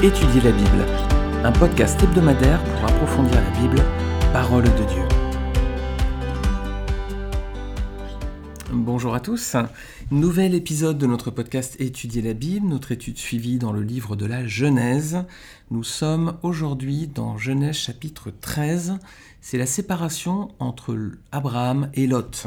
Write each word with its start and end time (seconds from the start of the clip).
Étudier 0.00 0.40
la 0.42 0.52
Bible, 0.52 0.86
un 1.42 1.50
podcast 1.50 2.00
hebdomadaire 2.00 2.62
pour 2.62 2.84
approfondir 2.84 3.34
la 3.34 3.50
Bible, 3.58 3.82
parole 4.32 4.62
de 4.62 4.84
Dieu. 4.84 5.02
Bonjour 8.72 9.16
à 9.16 9.18
tous, 9.18 9.56
nouvel 10.12 10.54
épisode 10.54 10.98
de 10.98 11.06
notre 11.06 11.32
podcast 11.32 11.74
Étudier 11.80 12.22
la 12.22 12.34
Bible, 12.34 12.68
notre 12.68 12.92
étude 12.92 13.18
suivie 13.18 13.58
dans 13.58 13.72
le 13.72 13.82
livre 13.82 14.14
de 14.14 14.24
la 14.24 14.46
Genèse. 14.46 15.24
Nous 15.72 15.82
sommes 15.82 16.38
aujourd'hui 16.44 17.08
dans 17.08 17.36
Genèse 17.36 17.74
chapitre 17.74 18.30
13, 18.30 19.00
c'est 19.40 19.58
la 19.58 19.66
séparation 19.66 20.52
entre 20.60 20.96
Abraham 21.32 21.90
et 21.94 22.06
Lot. 22.06 22.46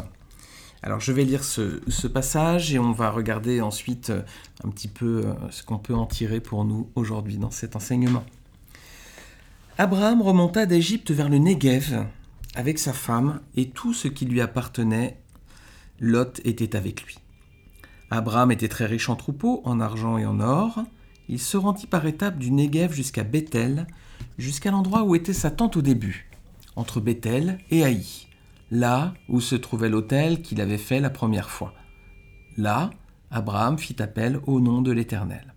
Alors 0.84 1.00
je 1.00 1.12
vais 1.12 1.26
lire 1.26 1.44
ce, 1.44 2.08
passage 2.08 2.74
et 2.74 2.80
on 2.80 2.92
va 2.92 3.12
regarder 3.12 3.62
ensuite 3.62 4.10
euh, 4.10 4.24
un 4.64 4.70
petit 4.70 4.88
peu 4.88 5.24
euh, 5.26 5.34
ce 5.52 5.64
qu'on 5.64 5.78
peut 5.78 5.94
en 5.94 6.08
tirer 6.08 6.40
pour 6.40 6.66
nous 6.66 6.90
aujourd'hui 6.96 7.38
dans 7.38 7.52
cet 7.52 7.76
enseignement. 7.76 8.24
Abraham 9.78 10.24
remonta 10.24 10.66
d'Égypte 10.66 11.12
vers 11.12 11.30
le 11.30 11.38
Negev 11.38 12.06
avec 12.56 12.80
sa 12.80 12.94
femme 12.94 13.42
et 13.56 13.70
tout 13.70 13.94
ce 13.94 14.08
qui 14.08 14.26
lui 14.26 14.42
appartenait. 14.42 15.20
Lot 16.00 16.42
était 16.46 16.76
avec 16.76 17.04
lui. 17.04 17.20
Abraham 18.10 18.52
était 18.52 18.68
très 18.68 18.88
riche 18.88 19.08
en 19.08 19.16
troupeaux, 19.16 19.62
en 19.66 19.80
argent 19.80 20.18
et 20.18 20.26
en 20.26 20.40
or. 20.40 20.84
Il 21.30 21.40
se 21.40 21.58
rendit 21.58 21.88
par 21.88 22.08
étapes 22.08 22.40
du 22.40 22.52
Negev 22.52 22.92
jusqu'à 22.92 23.24
Bethel, 23.24 23.86
jusqu'à 24.40 24.72
l'endroit 24.72 25.04
où 25.04 25.14
était 25.14 25.32
sa 25.32 25.52
tente 25.52 25.78
au 25.78 25.84
début, 25.84 26.28
entre 26.76 27.00
Bethel 27.00 27.60
et 27.70 27.84
Haï 27.86 28.31
là 28.72 29.14
où 29.28 29.42
se 29.42 29.56
trouvait 29.56 29.90
l'autel 29.90 30.42
qu'il 30.42 30.62
avait 30.62 30.78
fait 30.78 31.02
la 31.02 31.10
première 31.10 31.50
fois. 31.50 31.74
Là, 32.58 32.90
Abraham 33.30 33.78
fit 33.78 34.02
appel 34.02 34.40
au 34.48 34.60
nom 34.60 34.82
de 34.82 34.92
l'Éternel. 34.92 35.54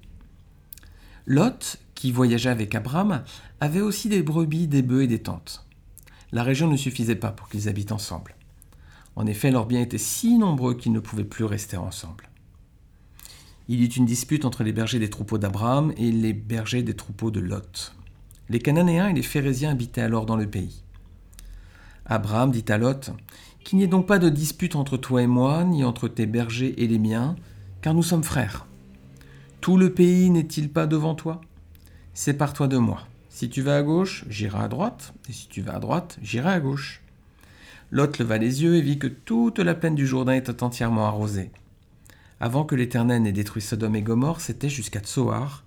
Lot, 1.26 1.78
qui 1.94 2.12
voyageait 2.12 2.50
avec 2.50 2.74
Abraham, 2.74 3.22
avait 3.60 3.80
aussi 3.80 4.08
des 4.08 4.22
brebis, 4.22 4.68
des 4.68 4.82
bœufs 4.82 5.04
et 5.04 5.06
des 5.06 5.22
tentes. 5.22 5.66
La 6.32 6.42
région 6.42 6.68
ne 6.68 6.76
suffisait 6.76 7.14
pas 7.14 7.30
pour 7.30 7.48
qu'ils 7.48 7.68
habitent 7.68 7.92
ensemble. 7.92 8.34
En 9.16 9.26
effet, 9.26 9.52
leurs 9.52 9.66
biens 9.66 9.80
étaient 9.80 9.96
si 9.96 10.36
nombreux 10.36 10.74
qu'ils 10.74 10.92
ne 10.92 11.00
pouvaient 11.00 11.24
plus 11.24 11.44
rester 11.44 11.76
ensemble. 11.76 12.28
Il 13.68 13.80
y 13.80 13.84
eut 13.84 13.88
une 13.88 14.04
dispute 14.04 14.44
entre 14.44 14.64
les 14.64 14.72
bergers 14.72 14.98
des 14.98 15.08
troupeaux 15.08 15.38
d'Abraham 15.38 15.94
et 15.96 16.10
les 16.10 16.32
bergers 16.32 16.82
des 16.82 16.94
troupeaux 16.94 17.30
de 17.30 17.40
Lot. 17.40 17.94
Les 18.50 18.58
Cananéens 18.58 19.08
et 19.08 19.14
les 19.14 19.22
Phérésiens 19.22 19.70
habitaient 19.70 20.02
alors 20.02 20.26
dans 20.26 20.36
le 20.36 20.50
pays. 20.50 20.83
Abraham 22.06 22.50
dit 22.50 22.64
à 22.68 22.78
Lot, 22.78 23.12
Qu'il 23.64 23.78
n'y 23.78 23.84
ait 23.84 23.88
donc 23.88 24.06
pas 24.06 24.18
de 24.18 24.28
dispute 24.28 24.76
entre 24.76 24.96
toi 24.96 25.22
et 25.22 25.26
moi, 25.26 25.64
ni 25.64 25.84
entre 25.84 26.08
tes 26.08 26.26
bergers 26.26 26.82
et 26.82 26.86
les 26.86 26.98
miens, 26.98 27.36
car 27.80 27.94
nous 27.94 28.02
sommes 28.02 28.24
frères. 28.24 28.66
Tout 29.60 29.76
le 29.76 29.92
pays 29.92 30.28
n'est-il 30.30 30.70
pas 30.70 30.86
devant 30.86 31.14
toi? 31.14 31.40
Sépare-toi 32.12 32.68
de 32.68 32.76
moi. 32.76 33.06
Si 33.30 33.48
tu 33.48 33.62
vas 33.62 33.76
à 33.76 33.82
gauche, 33.82 34.24
j'irai 34.28 34.58
à 34.58 34.68
droite, 34.68 35.14
et 35.28 35.32
si 35.32 35.48
tu 35.48 35.62
vas 35.62 35.76
à 35.76 35.80
droite, 35.80 36.18
j'irai 36.22 36.50
à 36.50 36.60
gauche. 36.60 37.02
Lot 37.90 38.18
leva 38.18 38.38
les 38.38 38.62
yeux 38.62 38.76
et 38.76 38.80
vit 38.80 38.98
que 38.98 39.06
toute 39.06 39.58
la 39.58 39.74
plaine 39.74 39.94
du 39.94 40.06
Jourdain 40.06 40.34
était 40.34 40.62
entièrement 40.62 41.06
arrosée. 41.06 41.50
Avant 42.40 42.64
que 42.64 42.74
l'Éternel 42.74 43.22
n'ait 43.22 43.32
détruit 43.32 43.62
Sodome 43.62 43.96
et 43.96 44.02
Gomorre, 44.02 44.40
c'était 44.40 44.68
jusqu'à 44.68 45.00
Tsoar, 45.00 45.64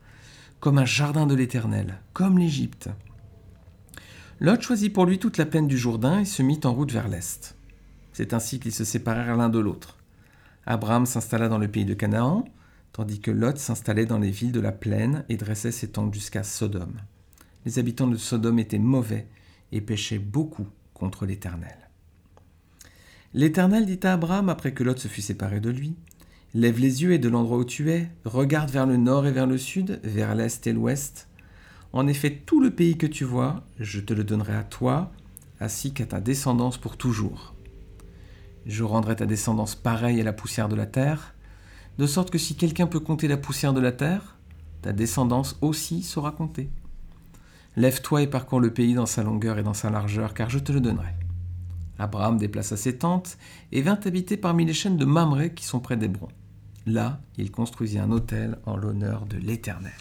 comme 0.60 0.78
un 0.78 0.86
jardin 0.86 1.26
de 1.26 1.36
l'Éternel, 1.36 2.00
comme 2.14 2.38
l'Égypte. 2.38 2.90
Lot 4.40 4.62
choisit 4.62 4.94
pour 4.94 5.08
lui 5.08 5.18
toute 5.18 5.38
la 5.38 5.48
plaine 5.48 5.68
du 5.68 5.80
Jourdain 5.80 6.20
et 6.20 6.26
se 6.26 6.44
mit 6.44 6.60
en 6.64 6.72
route 6.72 6.92
vers 6.92 7.08
l'est. 7.08 7.56
C'est 8.14 8.34
ainsi 8.34 8.60
qu'ils 8.60 8.74
se 8.74 8.84
séparèrent 8.84 9.36
l'un 9.36 9.50
de 9.50 9.58
l'autre. 9.58 9.98
Abraham 10.68 11.08
s'installa 11.08 11.50
dans 11.50 11.58
le 11.58 11.68
pays 11.68 11.86
de 11.86 11.96
Canaan, 11.96 12.46
tandis 12.94 13.20
que 13.20 13.32
Lot 13.32 13.58
s'installait 13.58 14.06
dans 14.06 14.20
les 14.20 14.30
villes 14.30 14.52
de 14.52 14.60
la 14.60 14.72
plaine 14.72 15.24
et 15.30 15.38
dressait 15.38 15.72
ses 15.72 15.90
tentes 15.90 16.14
jusqu'à 16.14 16.44
Sodome. 16.44 17.02
Les 17.66 17.80
habitants 17.80 18.08
de 18.08 18.16
Sodome 18.16 18.60
étaient 18.60 18.78
mauvais 18.78 19.28
et 19.72 19.82
péchaient 19.82 20.20
beaucoup 20.20 20.68
contre 20.94 21.26
l'Éternel. 21.26 21.90
L'Éternel 23.34 23.88
dit 23.88 24.00
à 24.04 24.14
Abraham 24.14 24.50
après 24.50 24.74
que 24.74 24.84
Lot 24.84 25.00
se 25.00 25.08
fut 25.08 25.22
séparé 25.22 25.60
de 25.60 25.72
lui, 25.72 25.96
Lève 26.54 26.80
les 26.80 27.04
yeux 27.04 27.12
et 27.12 27.20
de 27.20 27.28
l'endroit 27.28 27.58
où 27.58 27.66
tu 27.66 27.92
es, 27.92 28.10
regarde 28.24 28.70
vers 28.70 28.86
le 28.86 28.98
nord 28.98 29.28
et 29.28 29.32
vers 29.32 29.48
le 29.48 29.58
sud, 29.58 30.00
vers 30.04 30.34
l'est 30.34 30.66
et 30.66 30.74
l'ouest, 30.74 31.28
en 31.94 32.08
effet, 32.08 32.44
tout 32.46 32.60
le 32.62 32.72
pays 32.72 32.98
que 32.98 33.08
tu 33.08 33.24
vois, 33.24 33.64
je 33.80 34.00
te 34.00 34.14
le 34.14 34.24
donnerai 34.24 34.56
à 34.56 34.64
toi, 34.64 35.12
ainsi 35.60 35.94
qu'à 35.94 36.06
ta 36.06 36.20
descendance 36.20 36.78
pour 36.78 36.98
toujours. 36.98 37.54
Je 38.66 38.84
rendrai 38.84 39.16
ta 39.16 39.26
descendance 39.26 39.76
pareille 39.76 40.20
à 40.20 40.24
la 40.24 40.34
poussière 40.34 40.70
de 40.70 40.76
la 40.76 40.86
terre, 40.86 41.34
de 41.98 42.06
sorte 42.06 42.30
que 42.30 42.38
si 42.38 42.56
quelqu'un 42.56 42.88
peut 42.88 43.00
compter 43.00 43.28
la 43.28 43.38
poussière 43.38 43.74
de 43.74 43.80
la 43.80 43.92
terre, 43.92 44.38
ta 44.82 44.94
descendance 44.94 45.58
aussi 45.62 46.04
sera 46.04 46.32
comptée. 46.32 46.70
Lève-toi 47.76 48.24
et 48.24 48.28
parcours 48.28 48.60
le 48.60 48.74
pays 48.74 48.94
dans 48.94 49.06
sa 49.06 49.24
longueur 49.24 49.58
et 49.58 49.64
dans 49.64 49.74
sa 49.74 49.90
largeur, 49.90 50.34
car 50.34 50.50
je 50.50 50.60
te 50.60 50.72
le 50.72 50.82
donnerai. 50.82 51.14
Abraham 52.00 52.38
déplaça 52.38 52.78
ses 52.78 52.98
tentes 52.98 53.38
et 53.72 53.82
vint 53.82 54.00
habiter 54.06 54.38
parmi 54.38 54.66
les 54.66 54.74
chaînes 54.74 54.98
de 54.98 55.06
Mamré 55.06 55.54
qui 55.54 55.66
sont 55.66 55.80
près 55.80 55.98
d'Hébron. 55.98 56.28
Là, 56.86 57.20
il 57.38 57.52
construisit 57.52 58.00
un 58.00 58.12
autel 58.12 58.58
en 58.66 58.78
l'honneur 58.78 59.26
de 59.26 59.38
l'Éternel. 59.38 59.92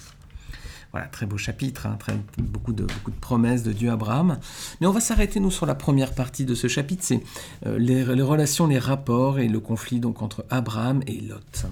Voilà, 0.93 1.07
très 1.09 1.27
beau 1.27 1.37
chapitre, 1.37 1.87
hein, 1.87 1.99
beaucoup, 2.39 2.73
de, 2.73 2.87
promesses 3.21 3.63
de 3.63 3.73
Dieu 3.73 3.91
Abraham. 3.91 4.39
Mais 4.81 4.87
on 4.87 4.93
va 4.93 5.01
s'arrêter, 5.01 5.41
nous, 5.41 5.51
sur 5.51 5.67
la 5.67 5.75
première 5.75 6.15
partie 6.15 6.45
de 6.45 6.55
ce 6.55 6.69
chapitre, 6.69 7.03
c'est 7.05 7.23
euh, 7.67 7.79
les, 7.79 8.03
relations, 8.23 8.67
les 8.67 8.79
rapports 8.79 9.39
et 9.39 9.49
le 9.49 9.61
conflit 9.61 10.01
donc 10.01 10.23
entre 10.23 10.45
Abraham 10.51 11.03
et 11.07 11.21
Lot. 11.21 11.67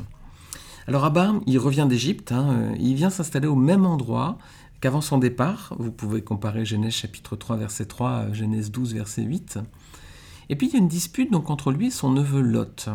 Alors 0.87 1.05
Abraham, 1.05 1.41
il 1.47 1.59
revient 1.59 1.87
d'Égypte, 1.89 2.33
hein, 2.33 2.51
euh, 2.51 2.77
il 2.79 2.95
vient 2.95 3.11
s'installer 3.11 3.47
au 3.47 3.55
même 3.55 3.87
endroit 3.87 4.37
qu'avant 4.81 5.01
son 5.01 5.17
départ. 5.17 5.75
Vous 5.79 5.91
pouvez 5.91 6.21
comparer 6.21 6.67
Genèse 6.67 6.93
chapitre 6.93 7.37
3 7.37 7.57
verset 7.57 7.87
3 7.87 8.11
à 8.11 8.33
Genèse 8.35 8.71
12 8.71 8.95
verset 8.95 9.23
8. 9.23 9.59
Et 10.51 10.57
puis 10.57 10.67
il 10.67 10.73
y 10.75 10.77
a 10.77 10.79
une 10.79 10.89
dispute 10.89 11.33
donc 11.33 11.49
entre 11.49 11.73
lui 11.73 11.87
et 11.87 11.91
son 11.91 12.11
neveu 12.11 12.43
Lot. 12.43 12.91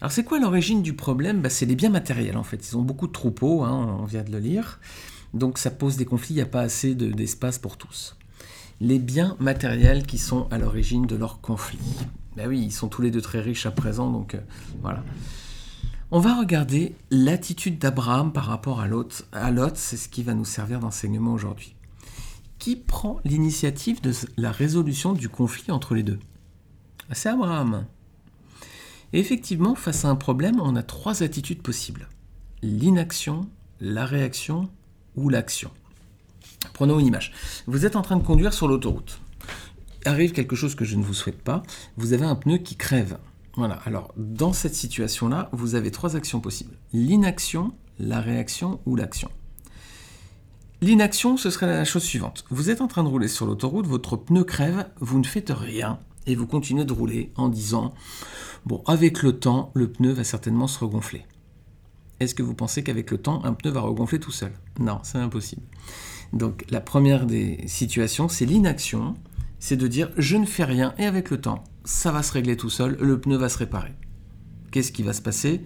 Alors 0.00 0.12
c'est 0.12 0.24
quoi 0.24 0.38
l'origine 0.38 0.82
du 0.82 0.94
problème? 0.94 1.42
Bah, 1.42 1.50
C'est 1.50 1.66
les 1.66 1.74
biens 1.74 1.90
matériels 1.90 2.36
en 2.36 2.44
fait. 2.44 2.68
Ils 2.68 2.76
ont 2.76 2.82
beaucoup 2.82 3.06
de 3.06 3.12
troupeaux, 3.12 3.64
hein, 3.64 3.98
on 4.00 4.04
vient 4.04 4.22
de 4.22 4.30
le 4.30 4.38
lire. 4.38 4.80
Donc 5.34 5.58
ça 5.58 5.70
pose 5.70 5.96
des 5.96 6.04
conflits, 6.04 6.34
il 6.34 6.36
n'y 6.36 6.42
a 6.42 6.46
pas 6.46 6.62
assez 6.62 6.94
d'espace 6.94 7.58
pour 7.58 7.76
tous. 7.76 8.16
Les 8.80 8.98
biens 8.98 9.36
matériels 9.40 10.06
qui 10.06 10.18
sont 10.18 10.46
à 10.50 10.58
l'origine 10.58 11.06
de 11.06 11.16
leur 11.16 11.40
conflit. 11.40 11.80
Ben 12.36 12.48
oui, 12.48 12.60
ils 12.60 12.72
sont 12.72 12.88
tous 12.88 13.02
les 13.02 13.10
deux 13.10 13.20
très 13.20 13.40
riches 13.40 13.66
à 13.66 13.72
présent, 13.72 14.10
donc 14.10 14.34
euh, 14.34 14.40
voilà. 14.80 15.02
On 16.10 16.20
va 16.20 16.38
regarder 16.38 16.94
l'attitude 17.10 17.78
d'Abraham 17.78 18.32
par 18.32 18.44
rapport 18.44 18.80
à 18.80 18.86
Lot. 18.86 19.26
À 19.32 19.50
Lot, 19.50 19.76
c'est 19.76 19.96
ce 19.96 20.08
qui 20.08 20.22
va 20.22 20.34
nous 20.34 20.44
servir 20.44 20.78
d'enseignement 20.78 21.32
aujourd'hui. 21.32 21.74
Qui 22.58 22.76
prend 22.76 23.20
l'initiative 23.24 24.00
de 24.00 24.12
la 24.36 24.52
résolution 24.52 25.12
du 25.12 25.28
conflit 25.28 25.70
entre 25.70 25.94
les 25.94 26.02
deux? 26.04 26.18
C'est 27.12 27.28
Abraham. 27.28 27.84
Effectivement, 29.12 29.74
face 29.74 30.04
à 30.04 30.08
un 30.08 30.16
problème, 30.16 30.60
on 30.60 30.76
a 30.76 30.82
trois 30.82 31.22
attitudes 31.22 31.62
possibles. 31.62 32.08
L'inaction, 32.62 33.48
la 33.80 34.04
réaction 34.04 34.68
ou 35.16 35.28
l'action. 35.28 35.70
Prenons 36.74 36.98
une 36.98 37.06
image. 37.06 37.32
Vous 37.66 37.86
êtes 37.86 37.96
en 37.96 38.02
train 38.02 38.16
de 38.16 38.24
conduire 38.24 38.52
sur 38.52 38.68
l'autoroute. 38.68 39.20
Arrive 40.04 40.32
quelque 40.32 40.56
chose 40.56 40.74
que 40.74 40.84
je 40.84 40.96
ne 40.96 41.02
vous 41.02 41.14
souhaite 41.14 41.42
pas. 41.42 41.62
Vous 41.96 42.12
avez 42.12 42.24
un 42.24 42.34
pneu 42.34 42.58
qui 42.58 42.76
crève. 42.76 43.18
Voilà. 43.56 43.80
Alors, 43.84 44.12
dans 44.16 44.52
cette 44.52 44.74
situation-là, 44.74 45.48
vous 45.52 45.74
avez 45.74 45.90
trois 45.90 46.14
actions 46.14 46.40
possibles. 46.40 46.76
L'inaction, 46.92 47.72
la 47.98 48.20
réaction 48.20 48.80
ou 48.86 48.94
l'action. 48.94 49.30
L'inaction, 50.80 51.36
ce 51.36 51.50
serait 51.50 51.66
la 51.66 51.84
chose 51.84 52.04
suivante. 52.04 52.44
Vous 52.50 52.70
êtes 52.70 52.80
en 52.80 52.86
train 52.86 53.02
de 53.02 53.08
rouler 53.08 53.26
sur 53.26 53.46
l'autoroute, 53.46 53.86
votre 53.86 54.16
pneu 54.16 54.44
crève, 54.44 54.86
vous 55.00 55.18
ne 55.18 55.26
faites 55.26 55.50
rien 55.50 55.98
et 56.28 56.36
vous 56.36 56.46
continuez 56.46 56.84
de 56.84 56.92
rouler 56.92 57.32
en 57.36 57.48
disant 57.48 57.92
Bon, 58.66 58.82
avec 58.86 59.22
le 59.22 59.38
temps, 59.38 59.72
le 59.74 59.90
pneu 59.90 60.12
va 60.12 60.24
certainement 60.24 60.68
se 60.68 60.78
regonfler. 60.78 61.24
Est-ce 62.20 62.34
que 62.34 62.42
vous 62.42 62.54
pensez 62.54 62.82
qu'avec 62.82 63.10
le 63.10 63.18
temps, 63.18 63.44
un 63.44 63.54
pneu 63.54 63.70
va 63.70 63.80
regonfler 63.80 64.20
tout 64.20 64.30
seul? 64.30 64.52
Non, 64.78 65.00
c'est 65.02 65.18
impossible. 65.18 65.62
Donc 66.32 66.64
la 66.70 66.80
première 66.80 67.26
des 67.26 67.66
situations, 67.66 68.28
c'est 68.28 68.44
l'inaction. 68.44 69.14
C'est 69.58 69.76
de 69.76 69.88
dire 69.88 70.10
je 70.16 70.36
ne 70.36 70.46
fais 70.46 70.64
rien 70.64 70.94
et 70.98 71.06
avec 71.06 71.30
le 71.30 71.40
temps, 71.40 71.64
ça 71.84 72.12
va 72.12 72.22
se 72.22 72.32
régler 72.32 72.56
tout 72.56 72.70
seul, 72.70 72.96
le 73.00 73.20
pneu 73.20 73.36
va 73.36 73.48
se 73.48 73.58
réparer. 73.58 73.92
Qu'est-ce 74.70 74.92
qui 74.92 75.02
va 75.02 75.12
se 75.12 75.22
passer? 75.22 75.64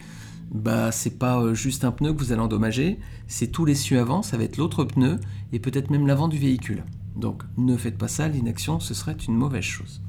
Bah 0.50 0.92
c'est 0.92 1.18
pas 1.18 1.42
euh, 1.42 1.54
juste 1.54 1.84
un 1.84 1.92
pneu 1.92 2.14
que 2.14 2.18
vous 2.18 2.32
allez 2.32 2.40
endommager, 2.40 2.98
c'est 3.26 3.48
tous 3.48 3.64
les 3.64 3.74
cieux 3.74 3.98
avant, 3.98 4.22
ça 4.22 4.38
va 4.38 4.44
être 4.44 4.56
l'autre 4.56 4.84
pneu 4.84 5.18
et 5.52 5.58
peut-être 5.58 5.90
même 5.90 6.06
l'avant 6.06 6.28
du 6.28 6.38
véhicule. 6.38 6.84
Donc 7.16 7.42
ne 7.58 7.76
faites 7.76 7.98
pas 7.98 8.08
ça, 8.08 8.28
l'inaction 8.28 8.80
ce 8.80 8.94
serait 8.94 9.16
une 9.28 9.34
mauvaise 9.34 9.64
chose. 9.64 10.00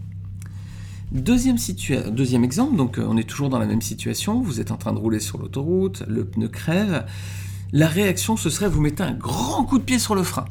Deuxième, 1.14 2.44
exemple, 2.44 2.76
donc 2.76 2.98
euh, 2.98 3.06
on 3.08 3.18
est 3.18 3.30
toujours 3.30 3.50
dans 3.50 3.60
la 3.60 3.68
même 3.68 3.84
situation, 3.84 4.42
vous 4.42 4.60
êtes 4.60 4.72
en 4.72 4.78
train 4.78 4.94
de 4.94 4.98
rouler 4.98 5.20
sur 5.20 5.38
l'autoroute, 5.38 6.02
le 6.08 6.26
pneu 6.26 6.48
crève, 6.48 7.06
la 7.72 7.88
réaction 7.88 8.36
ce 8.36 8.50
serait 8.50 8.68
vous 8.68 8.82
mettez 8.82 9.04
un 9.04 9.14
grand 9.14 9.64
coup 9.64 9.78
de 9.78 9.84
pied 9.84 10.00
sur 10.00 10.16
le 10.16 10.24
frein. 10.24 10.46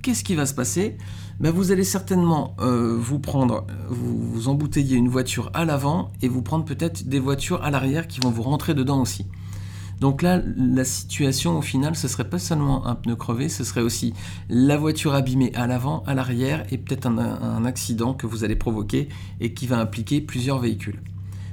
Qu'est-ce 0.00 0.24
qui 0.24 0.34
va 0.34 0.46
se 0.46 0.54
passer? 0.54 0.96
Ben, 1.38 1.50
Vous 1.50 1.70
allez 1.70 1.84
certainement 1.84 2.56
euh, 2.60 2.96
vous 2.98 3.18
prendre, 3.18 3.66
vous, 3.90 4.18
vous 4.32 4.48
embouteiller 4.48 4.96
une 4.96 5.08
voiture 5.08 5.50
à 5.52 5.66
l'avant 5.66 6.12
et 6.22 6.28
vous 6.28 6.40
prendre 6.40 6.64
peut-être 6.64 7.06
des 7.06 7.20
voitures 7.20 7.62
à 7.62 7.70
l'arrière 7.70 8.08
qui 8.08 8.20
vont 8.20 8.30
vous 8.30 8.42
rentrer 8.42 8.72
dedans 8.72 9.02
aussi. 9.02 9.26
Donc 10.00 10.22
là, 10.22 10.40
la 10.56 10.84
situation 10.84 11.58
au 11.58 11.62
final, 11.62 11.96
ce 11.96 12.08
serait 12.08 12.28
pas 12.28 12.38
seulement 12.38 12.86
un 12.86 12.94
pneu 12.94 13.16
crevé, 13.16 13.48
ce 13.48 13.64
serait 13.64 13.80
aussi 13.80 14.12
la 14.48 14.76
voiture 14.76 15.14
abîmée 15.14 15.52
à 15.54 15.66
l'avant, 15.66 16.02
à 16.06 16.14
l'arrière, 16.14 16.64
et 16.70 16.78
peut-être 16.78 17.06
un, 17.06 17.64
accident 17.64 18.14
que 18.14 18.26
vous 18.26 18.44
allez 18.44 18.56
provoquer 18.56 19.08
et 19.40 19.54
qui 19.54 19.66
va 19.66 19.78
impliquer 19.78 20.20
plusieurs 20.20 20.58
véhicules. 20.58 21.00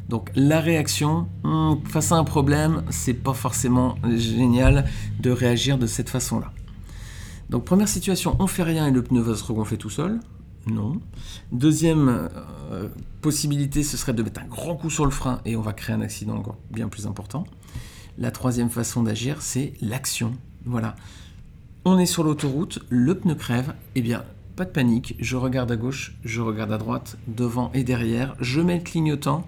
Donc 0.09 0.29
la 0.35 0.59
réaction 0.59 1.27
hmm, 1.43 1.75
face 1.85 2.11
à 2.11 2.15
un 2.15 2.23
problème, 2.23 2.83
c'est 2.89 3.13
pas 3.13 3.33
forcément 3.33 3.95
génial 4.15 4.85
de 5.19 5.31
réagir 5.31 5.77
de 5.77 5.87
cette 5.87 6.09
façon-là. 6.09 6.51
Donc 7.49 7.65
première 7.65 7.87
situation, 7.87 8.35
on 8.39 8.47
fait 8.47 8.63
rien 8.63 8.87
et 8.87 8.91
le 8.91 9.03
pneu 9.03 9.21
va 9.21 9.35
se 9.35 9.43
regonfler 9.43 9.77
tout 9.77 9.89
seul. 9.89 10.19
Non. 10.67 10.99
Deuxième 11.51 12.29
euh, 12.71 12.87
possibilité, 13.21 13.83
ce 13.83 13.97
serait 13.97 14.13
de 14.13 14.21
mettre 14.21 14.41
un 14.41 14.47
grand 14.47 14.75
coup 14.75 14.89
sur 14.89 15.05
le 15.05 15.11
frein 15.11 15.41
et 15.45 15.55
on 15.55 15.61
va 15.61 15.73
créer 15.73 15.95
un 15.95 16.01
accident 16.01 16.43
bien 16.69 16.87
plus 16.87 17.07
important. 17.07 17.45
La 18.17 18.31
troisième 18.31 18.69
façon 18.69 19.03
d'agir, 19.03 19.41
c'est 19.41 19.73
l'action. 19.81 20.33
Voilà. 20.65 20.95
On 21.85 21.97
est 21.97 22.05
sur 22.05 22.23
l'autoroute, 22.23 22.79
le 22.89 23.15
pneu 23.15 23.35
crève, 23.35 23.73
eh 23.95 24.01
bien, 24.01 24.23
pas 24.55 24.65
de 24.65 24.69
panique, 24.69 25.15
je 25.19 25.35
regarde 25.37 25.71
à 25.71 25.75
gauche, 25.75 26.13
je 26.23 26.41
regarde 26.41 26.71
à 26.71 26.77
droite, 26.77 27.17
devant 27.27 27.71
et 27.73 27.83
derrière, 27.83 28.35
je 28.39 28.61
mets 28.61 28.77
le 28.77 28.83
clignotant, 28.83 29.47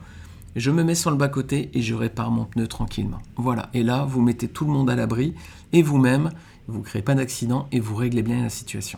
je 0.56 0.71
me 0.71 0.83
mets 0.83 0.95
sur 0.95 1.12
le 1.12 1.18
bas-côté 1.18 1.69
et 1.74 1.81
je 1.81 1.94
répare 1.94 2.31
mon 2.31 2.45
pneu 2.45 2.68
tranquillement. 2.68 3.21
Voilà, 3.36 3.69
et 3.74 3.83
là, 3.83 4.06
vous 4.06 4.21
mettez 4.21 4.48
tout 4.48 4.65
le 4.65 4.71
monde 4.71 4.89
à 4.89 4.95
l'abri, 4.95 5.36
et 5.74 5.83
vous-même, 5.83 6.31
vous 6.68 6.80
ne 6.80 6.83
créez 6.83 7.01
pas 7.01 7.15
d'accident 7.15 7.68
et 7.71 7.80
vous 7.80 7.95
réglez 7.95 8.24
bien 8.24 8.42
la 8.42 8.50
situation. 8.50 8.98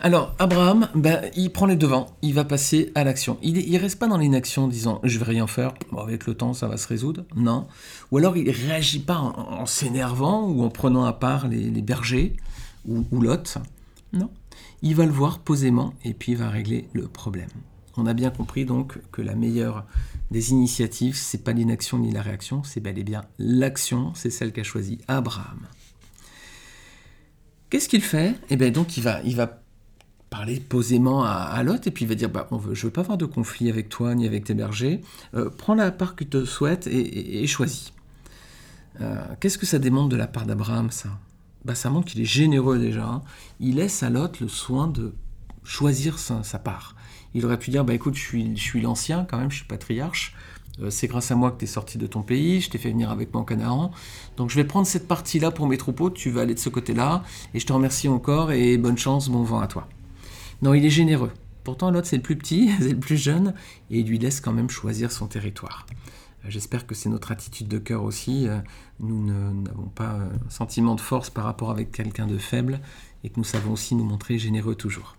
Alors, 0.00 0.32
Abraham, 0.38 0.88
ben, 0.94 1.28
il 1.34 1.50
prend 1.50 1.66
les 1.66 1.74
devants, 1.74 2.16
il 2.22 2.32
va 2.32 2.44
passer 2.44 2.92
à 2.94 3.02
l'action. 3.02 3.36
Il 3.42 3.72
ne 3.72 3.78
reste 3.80 3.98
pas 3.98 4.06
dans 4.06 4.16
l'inaction 4.16 4.68
disant 4.68 5.00
je 5.02 5.18
vais 5.18 5.24
rien 5.24 5.48
faire, 5.48 5.74
avec 5.98 6.26
le 6.26 6.34
temps 6.34 6.54
ça 6.54 6.68
va 6.68 6.76
se 6.76 6.86
résoudre. 6.86 7.24
Non. 7.34 7.66
Ou 8.12 8.18
alors 8.18 8.36
il 8.36 8.48
réagit 8.48 9.00
pas 9.00 9.18
en, 9.18 9.66
s'énervant 9.66 10.46
ou 10.46 10.62
en 10.62 10.68
prenant 10.68 11.04
à 11.04 11.12
part 11.12 11.48
les, 11.48 11.82
bergers 11.82 12.36
ou, 12.86 13.04
ou 13.10 13.20
Lot. 13.20 13.58
Non. 14.12 14.30
Il 14.82 14.94
va 14.94 15.04
le 15.04 15.10
voir 15.10 15.40
posément 15.40 15.94
et 16.04 16.14
puis 16.14 16.32
il 16.32 16.38
va 16.38 16.48
régler 16.48 16.88
le 16.92 17.08
problème. 17.08 17.50
On 17.96 18.06
a 18.06 18.14
bien 18.14 18.30
compris 18.30 18.64
donc 18.64 19.00
que 19.10 19.20
la 19.20 19.34
meilleure 19.34 19.84
des 20.30 20.52
initiatives, 20.52 21.16
c'est 21.16 21.42
pas 21.42 21.52
l'inaction 21.52 21.98
ni 21.98 22.12
la 22.12 22.22
réaction, 22.22 22.62
c'est 22.62 22.78
bel 22.78 22.98
et 22.98 23.02
bien 23.02 23.24
l'action, 23.40 24.12
c'est 24.14 24.30
celle 24.30 24.52
qu'a 24.52 24.62
choisie 24.62 24.98
Abraham. 25.08 25.58
Qu'est-ce 27.70 27.88
qu'il 27.88 28.02
fait? 28.02 28.36
Eh 28.48 28.56
bien 28.56 28.70
donc 28.70 28.96
il 28.96 29.02
va, 29.02 29.20
il 29.24 29.34
va 29.34 29.60
parler 30.30 30.60
posément 30.60 31.24
à, 31.24 31.62
Lot 31.62 31.86
et 31.86 31.90
puis 31.90 32.04
il 32.04 32.08
va 32.08 32.14
dire 32.14 32.28
bah, 32.28 32.48
on 32.50 32.56
veut, 32.56 32.74
je 32.74 32.86
veux 32.86 32.92
pas 32.92 33.00
avoir 33.00 33.18
de 33.18 33.24
conflit 33.24 33.70
avec 33.70 33.88
toi 33.88 34.14
ni 34.14 34.26
avec 34.26 34.44
tes 34.44 34.54
bergers. 34.54 35.00
Euh, 35.34 35.50
prends 35.50 35.74
la 35.74 35.90
part 35.90 36.16
que 36.16 36.24
tu 36.24 36.30
te 36.30 36.44
souhaites 36.44 36.86
et, 36.86 37.46
choisis. 37.46 37.92
Euh, 39.00 39.16
qu'est-ce 39.40 39.58
que 39.58 39.66
ça 39.66 39.78
démontre 39.78 40.08
de 40.08 40.16
la 40.16 40.26
part 40.26 40.46
d'Abraham 40.46 40.90
ça? 40.90 41.08
Bah, 41.64 41.74
Ça 41.74 41.90
montre 41.90 42.08
qu'il 42.08 42.20
est 42.20 42.26
généreux 42.26 42.78
déjà. 42.78 43.06
Hein. 43.06 43.22
Il 43.60 43.76
laisse 43.76 44.02
à 44.02 44.10
Lot 44.10 44.40
le 44.40 44.48
soin 44.48 44.86
de 44.86 45.14
choisir 45.64 46.18
sa, 46.18 46.42
part. 46.58 46.94
Il 47.34 47.44
aurait 47.44 47.58
pu 47.58 47.70
dire 47.70 47.84
bah, 47.84 47.94
écoute, 47.94 48.14
je 48.14 48.20
suis, 48.20 48.56
je 48.56 48.62
suis 48.62 48.80
l'ancien 48.80 49.26
quand 49.28 49.38
même, 49.38 49.50
je 49.50 49.56
suis 49.56 49.66
patriarche. 49.66 50.34
Euh, 50.80 50.90
c'est 50.90 51.06
grâce 51.06 51.30
à 51.30 51.34
moi 51.34 51.50
que 51.50 51.58
tu 51.58 51.64
es 51.64 51.68
sorti 51.68 51.98
de 51.98 52.06
ton 52.06 52.22
pays, 52.22 52.60
je 52.60 52.70
t'ai 52.70 52.78
fait 52.78 52.90
venir 52.90 53.10
avec 53.10 53.32
moi 53.32 53.42
en 53.42 53.44
Canaan. 53.44 53.90
Donc 54.36 54.50
je 54.50 54.56
vais 54.56 54.64
prendre 54.64 54.86
cette 54.86 55.08
partie-là 55.08 55.50
pour 55.50 55.66
mes 55.66 55.78
troupeaux, 55.78 56.10
tu 56.10 56.30
vas 56.30 56.42
aller 56.42 56.54
de 56.54 56.60
ce 56.60 56.68
côté-là, 56.68 57.24
et 57.54 57.60
je 57.60 57.66
te 57.66 57.72
remercie 57.72 58.08
encore, 58.08 58.52
et 58.52 58.76
bonne 58.78 58.98
chance, 58.98 59.28
bon 59.28 59.42
vent 59.42 59.60
à 59.60 59.66
toi. 59.66 59.88
Non, 60.62 60.74
il 60.74 60.84
est 60.84 60.90
généreux. 60.90 61.32
Pourtant, 61.64 61.90
l'autre, 61.90 62.06
c'est 62.06 62.16
le 62.16 62.22
plus 62.22 62.36
petit, 62.36 62.70
c'est 62.80 62.92
le 62.92 62.98
plus 62.98 63.16
jeune, 63.16 63.54
et 63.90 64.00
il 64.00 64.06
lui 64.06 64.18
laisse 64.18 64.40
quand 64.40 64.52
même 64.52 64.70
choisir 64.70 65.12
son 65.12 65.26
territoire. 65.26 65.86
Euh, 66.44 66.48
j'espère 66.50 66.86
que 66.86 66.94
c'est 66.94 67.10
notre 67.10 67.30
attitude 67.30 67.68
de 67.68 67.78
cœur 67.78 68.04
aussi. 68.04 68.48
Euh, 68.48 68.58
nous 69.00 69.26
n'avons 69.26 69.88
pas 69.94 70.08
un 70.08 70.20
euh, 70.20 70.30
sentiment 70.48 70.94
de 70.94 71.00
force 71.00 71.30
par 71.30 71.44
rapport 71.44 71.70
avec 71.70 71.92
quelqu'un 71.92 72.26
de 72.26 72.38
faible 72.38 72.80
et 73.22 73.28
que 73.28 73.36
nous 73.36 73.44
savons 73.44 73.72
aussi 73.72 73.94
nous 73.94 74.04
montrer 74.04 74.38
généreux 74.38 74.74
toujours. 74.74 75.17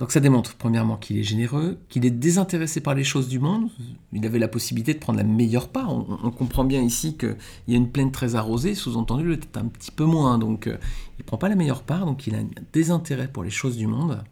Donc 0.00 0.12
ça 0.12 0.20
démontre 0.20 0.54
premièrement 0.54 0.96
qu'il 0.96 1.18
est 1.18 1.22
généreux, 1.22 1.78
qu'il 1.90 2.06
est 2.06 2.10
désintéressé 2.10 2.80
par 2.80 2.94
les 2.94 3.04
choses 3.04 3.28
du 3.28 3.38
monde. 3.38 3.68
Il 4.14 4.24
avait 4.24 4.38
la 4.38 4.48
possibilité 4.48 4.94
de 4.94 4.98
prendre 4.98 5.18
la 5.18 5.24
meilleure 5.24 5.68
part. 5.68 5.92
On, 5.92 6.30
comprend 6.30 6.64
bien 6.64 6.80
ici 6.80 7.18
qu'il 7.18 7.36
y 7.68 7.74
a 7.74 7.76
une 7.76 7.90
plaine 7.90 8.10
très 8.10 8.34
arrosée, 8.34 8.74
sous-entendu 8.74 9.24
le 9.24 9.34
est 9.34 9.56
un 9.58 9.66
petit 9.66 9.90
peu 9.90 10.04
moins. 10.04 10.38
Donc 10.38 10.66
euh, 10.66 10.78
il 11.18 11.22
ne 11.22 11.24
prend 11.24 11.36
pas 11.36 11.50
la 11.50 11.54
meilleure 11.54 11.82
part, 11.82 12.06
donc 12.06 12.26
il 12.26 12.34
a 12.34 12.38
un 12.38 12.48
désintérêt 12.72 13.28
pour 13.28 13.44
les 13.44 13.50
choses 13.50 13.76
du 13.76 13.86
monde. 13.86 14.24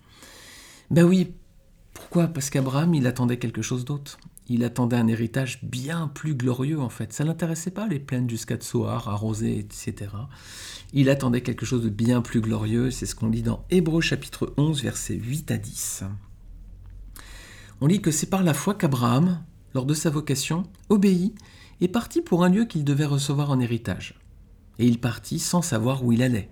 Ben 0.91 1.05
oui, 1.05 1.35
pourquoi? 1.93 2.29
Parce 2.29 2.49
qu'Abraham, 2.49 2.95
il 2.95 3.07
attendait 3.07 3.37
quelque 3.37 3.61
chose 3.61 3.85
d'autre. 3.85 4.19
Il 4.51 4.65
attendait 4.65 4.97
un 4.97 5.09
héritage 5.09 5.63
bien 5.63 6.09
plus 6.09 6.35
glorieux 6.35 6.81
en 6.81 6.89
fait. 6.89 7.13
Ça 7.13 7.25
l'intéressait 7.25 7.71
pas 7.71 7.87
les 7.87 7.99
plaines 7.99 8.31
jusqu'à 8.31 8.57
Tsoar, 8.57 9.09
arrosées, 9.09 9.59
etc. 9.59 10.11
Il 10.95 11.11
attendait 11.11 11.43
quelque 11.43 11.67
chose 11.67 11.83
de 11.83 11.91
bien 11.91 12.23
plus 12.23 12.41
glorieux, 12.41 12.91
c'est 12.91 13.05
ce 13.05 13.15
qu'on 13.15 13.29
lit 13.29 13.43
dans 13.43 13.65
Hébreux 13.69 14.01
chapitre 14.01 14.55
11 14.57 14.83
versets 14.83 15.17
8 15.17 15.51
à 15.51 15.59
10. 15.59 16.05
On 17.83 17.87
lit 17.87 18.01
que 18.01 18.11
c'est 18.11 18.31
par 18.31 18.43
la 18.43 18.55
foi 18.55 18.75
qu'Abraham, 18.75 19.43
lors 19.75 19.85
de 19.85 19.95
sa 19.95 20.09
vocation, 20.09 20.65
obéit 20.89 21.35
et 21.81 21.89
partit 21.89 22.23
pour 22.23 22.43
un 22.43 22.49
lieu 22.49 22.65
qu'il 22.65 22.85
devait 22.85 23.05
recevoir 23.05 23.51
en 23.51 23.61
héritage. 23.61 24.19
Et 24.79 24.87
il 24.87 24.99
partit 24.99 25.39
sans 25.39 25.63
savoir 25.63 26.05
où 26.05 26.13
il 26.13 26.23
allait. 26.23 26.49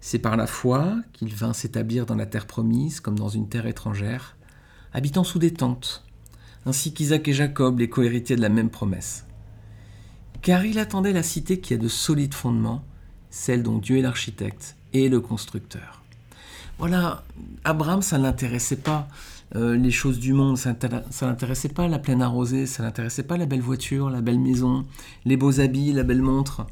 C'est 0.00 0.18
par 0.18 0.36
la 0.36 0.46
foi 0.46 0.96
qu'il 1.12 1.34
vint 1.34 1.52
s'établir 1.54 2.04
dans 2.04 2.16
la 2.16 2.26
terre 2.26 2.46
promise 2.46 3.00
comme 3.00 3.18
dans 3.18 3.28
une 3.28 3.48
terre 3.48 3.66
étrangère, 3.66 4.36
habitant 4.92 5.24
sous 5.24 5.38
des 5.38 5.54
tentes, 5.54 6.04
ainsi 6.66 6.92
qu'Isaac 6.92 7.26
et 7.28 7.32
Jacob, 7.32 7.78
les 7.78 7.88
cohéritiers 7.88 8.36
de 8.36 8.40
la 8.40 8.48
même 8.48 8.70
promesse. 8.70 9.24
Car 10.42 10.64
il 10.64 10.78
attendait 10.78 11.12
la 11.12 11.22
cité 11.22 11.60
qui 11.60 11.74
a 11.74 11.76
de 11.76 11.88
solides 11.88 12.34
fondements, 12.34 12.82
celle 13.30 13.62
dont 13.62 13.78
Dieu 13.78 13.98
est 13.98 14.02
l'architecte 14.02 14.76
et 14.92 15.08
le 15.08 15.20
constructeur. 15.20 16.02
Voilà, 16.78 17.24
Abraham, 17.64 18.02
ça 18.02 18.18
ne 18.18 18.24
l'intéressait 18.24 18.76
pas. 18.76 19.08
Euh, 19.54 19.76
les 19.76 19.90
choses 19.90 20.18
du 20.18 20.32
monde, 20.32 20.56
ça 20.56 20.72
ne 20.72 21.26
l'intéressait 21.26 21.68
pas 21.68 21.86
la 21.86 21.98
plaine 21.98 22.22
arrosée, 22.22 22.66
ça 22.66 22.82
ne 22.82 22.88
l'intéressait 22.88 23.22
pas 23.22 23.36
la 23.36 23.46
belle 23.46 23.60
voiture, 23.60 24.08
la 24.08 24.22
belle 24.22 24.40
maison, 24.40 24.86
les 25.24 25.36
beaux 25.36 25.60
habits, 25.60 25.92
la 25.92 26.02
belle 26.02 26.22
montre. 26.22 26.66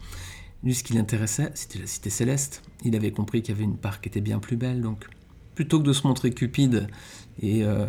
Lui, 0.65 0.75
ce 0.75 0.83
qui 0.83 0.95
l'intéressait, 0.95 1.51
c'était 1.55 1.79
la 1.79 1.87
cité 1.87 2.11
céleste. 2.11 2.63
Il 2.85 2.97
avait 2.97 3.13
compris 3.13 3.43
qu'il 3.43 3.55
y 3.55 3.59
avait 3.59 3.65
une 3.65 3.77
part 3.77 4.01
qui 4.01 4.09
était 4.09 4.21
bien 4.21 4.39
plus 4.39 4.57
belle, 4.57 4.81
donc 4.81 5.07
plutôt 5.55 5.79
que 5.79 5.85
de 5.85 5.93
se 5.93 6.07
montrer 6.07 6.31
cupide 6.31 6.89
et 7.43 7.65
euh, 7.65 7.87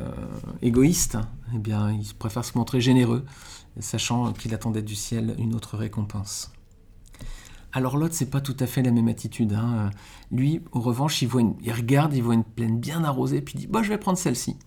égoïste, 0.62 1.18
eh 1.54 1.60
bien, 1.60 1.92
il 1.92 2.14
préfère 2.14 2.46
se 2.46 2.58
montrer 2.58 2.82
généreux, 2.82 3.26
sachant 3.80 4.34
qu'il 4.34 4.54
attendait 4.54 4.82
du 4.82 4.96
ciel 4.96 5.36
une 5.38 5.54
autre 5.54 5.78
récompense. 5.78 6.52
Alors 7.74 7.98
l'autre, 7.98 8.16
c'est 8.16 8.30
pas 8.30 8.42
tout 8.42 8.58
à 8.60 8.68
fait 8.68 8.82
la 8.82 8.92
même 8.92 9.08
attitude. 9.08 9.54
Hein. 9.54 9.92
Lui, 10.30 10.62
en 10.74 10.82
revanche, 10.82 11.22
il, 11.22 11.28
voit 11.28 11.42
il 11.62 11.72
regarde, 11.72 12.14
il 12.14 12.22
voit 12.22 12.34
une 12.34 12.44
plaine 12.44 12.80
bien 12.80 13.04
arrosée, 13.04 13.42
puis 13.42 13.54
il 13.56 13.60
dit 13.62 13.68
bah, 13.68 13.82
je 13.82 13.90
vais 13.90 13.98
prendre 13.98 14.18
celle-ci. 14.18 14.58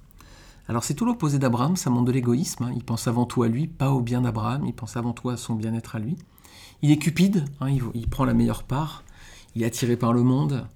Alors 0.66 0.82
c'est 0.82 0.94
tout 0.94 1.04
l'opposé 1.04 1.38
d'Abraham, 1.38 1.76
ça 1.76 1.90
montre 1.90 2.06
de 2.06 2.12
l'égoïsme. 2.12 2.64
Hein. 2.64 2.72
Il 2.74 2.82
pense 2.82 3.06
avant 3.06 3.26
tout 3.26 3.42
à 3.42 3.48
lui, 3.48 3.66
pas 3.66 3.90
au 3.90 4.00
bien 4.00 4.22
d'Abraham, 4.22 4.64
il 4.64 4.72
pense 4.72 4.96
avant 4.96 5.12
tout 5.12 5.28
à 5.28 5.36
son 5.36 5.54
bien-être 5.54 5.96
à 5.96 5.98
lui. 5.98 6.16
Il 6.80 6.90
est 6.90 6.96
cupide, 6.96 7.44
hein, 7.60 7.68
il, 7.94 8.08
prend 8.08 8.24
la 8.24 8.34
meilleure 8.34 8.62
part, 8.62 9.04
il 9.54 9.62
est 9.62 9.66
attiré 9.66 9.96
par 9.96 10.12
le 10.12 10.22
monde, 10.22 10.66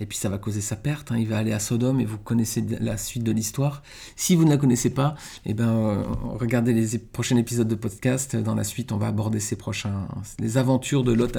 et 0.00 0.06
puis 0.06 0.16
ça 0.16 0.28
va 0.28 0.38
causer 0.38 0.60
sa 0.60 0.76
perte. 0.76 1.12
Hein. 1.12 1.18
Il 1.18 1.28
va 1.28 1.38
aller 1.38 1.52
à 1.52 1.58
Sodome 1.58 2.00
et 2.00 2.04
vous 2.04 2.18
connaissez 2.18 2.64
la 2.80 2.96
suite 2.96 3.24
de 3.24 3.32
l'histoire. 3.32 3.82
Si 4.16 4.36
vous 4.36 4.44
ne 4.44 4.50
la 4.50 4.56
connaissez 4.56 4.90
pas, 4.90 5.14
eh 5.44 5.54
ben, 5.54 6.04
regardez 6.22 6.72
les 6.72 6.98
prochains 6.98 7.36
épisodes 7.36 7.68
de 7.68 7.74
podcast. 7.74 8.36
Dans 8.36 8.54
la 8.54 8.64
suite, 8.64 8.92
on 8.92 8.96
va 8.96 9.08
aborder 9.08 9.40
ces 9.40 9.56
prochains, 9.56 10.08
les 10.38 10.58
aventures 10.58 11.04
de 11.04 11.12
Lot 11.12 11.36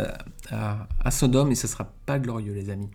à, 0.51 0.87
à, 0.99 1.11
Sodome 1.11 1.51
et 1.51 1.55
ce 1.55 1.67
ne 1.67 1.71
sera 1.71 1.93
pas 2.05 2.19
glorieux, 2.19 2.53
les 2.53 2.69
amis. 2.69 2.89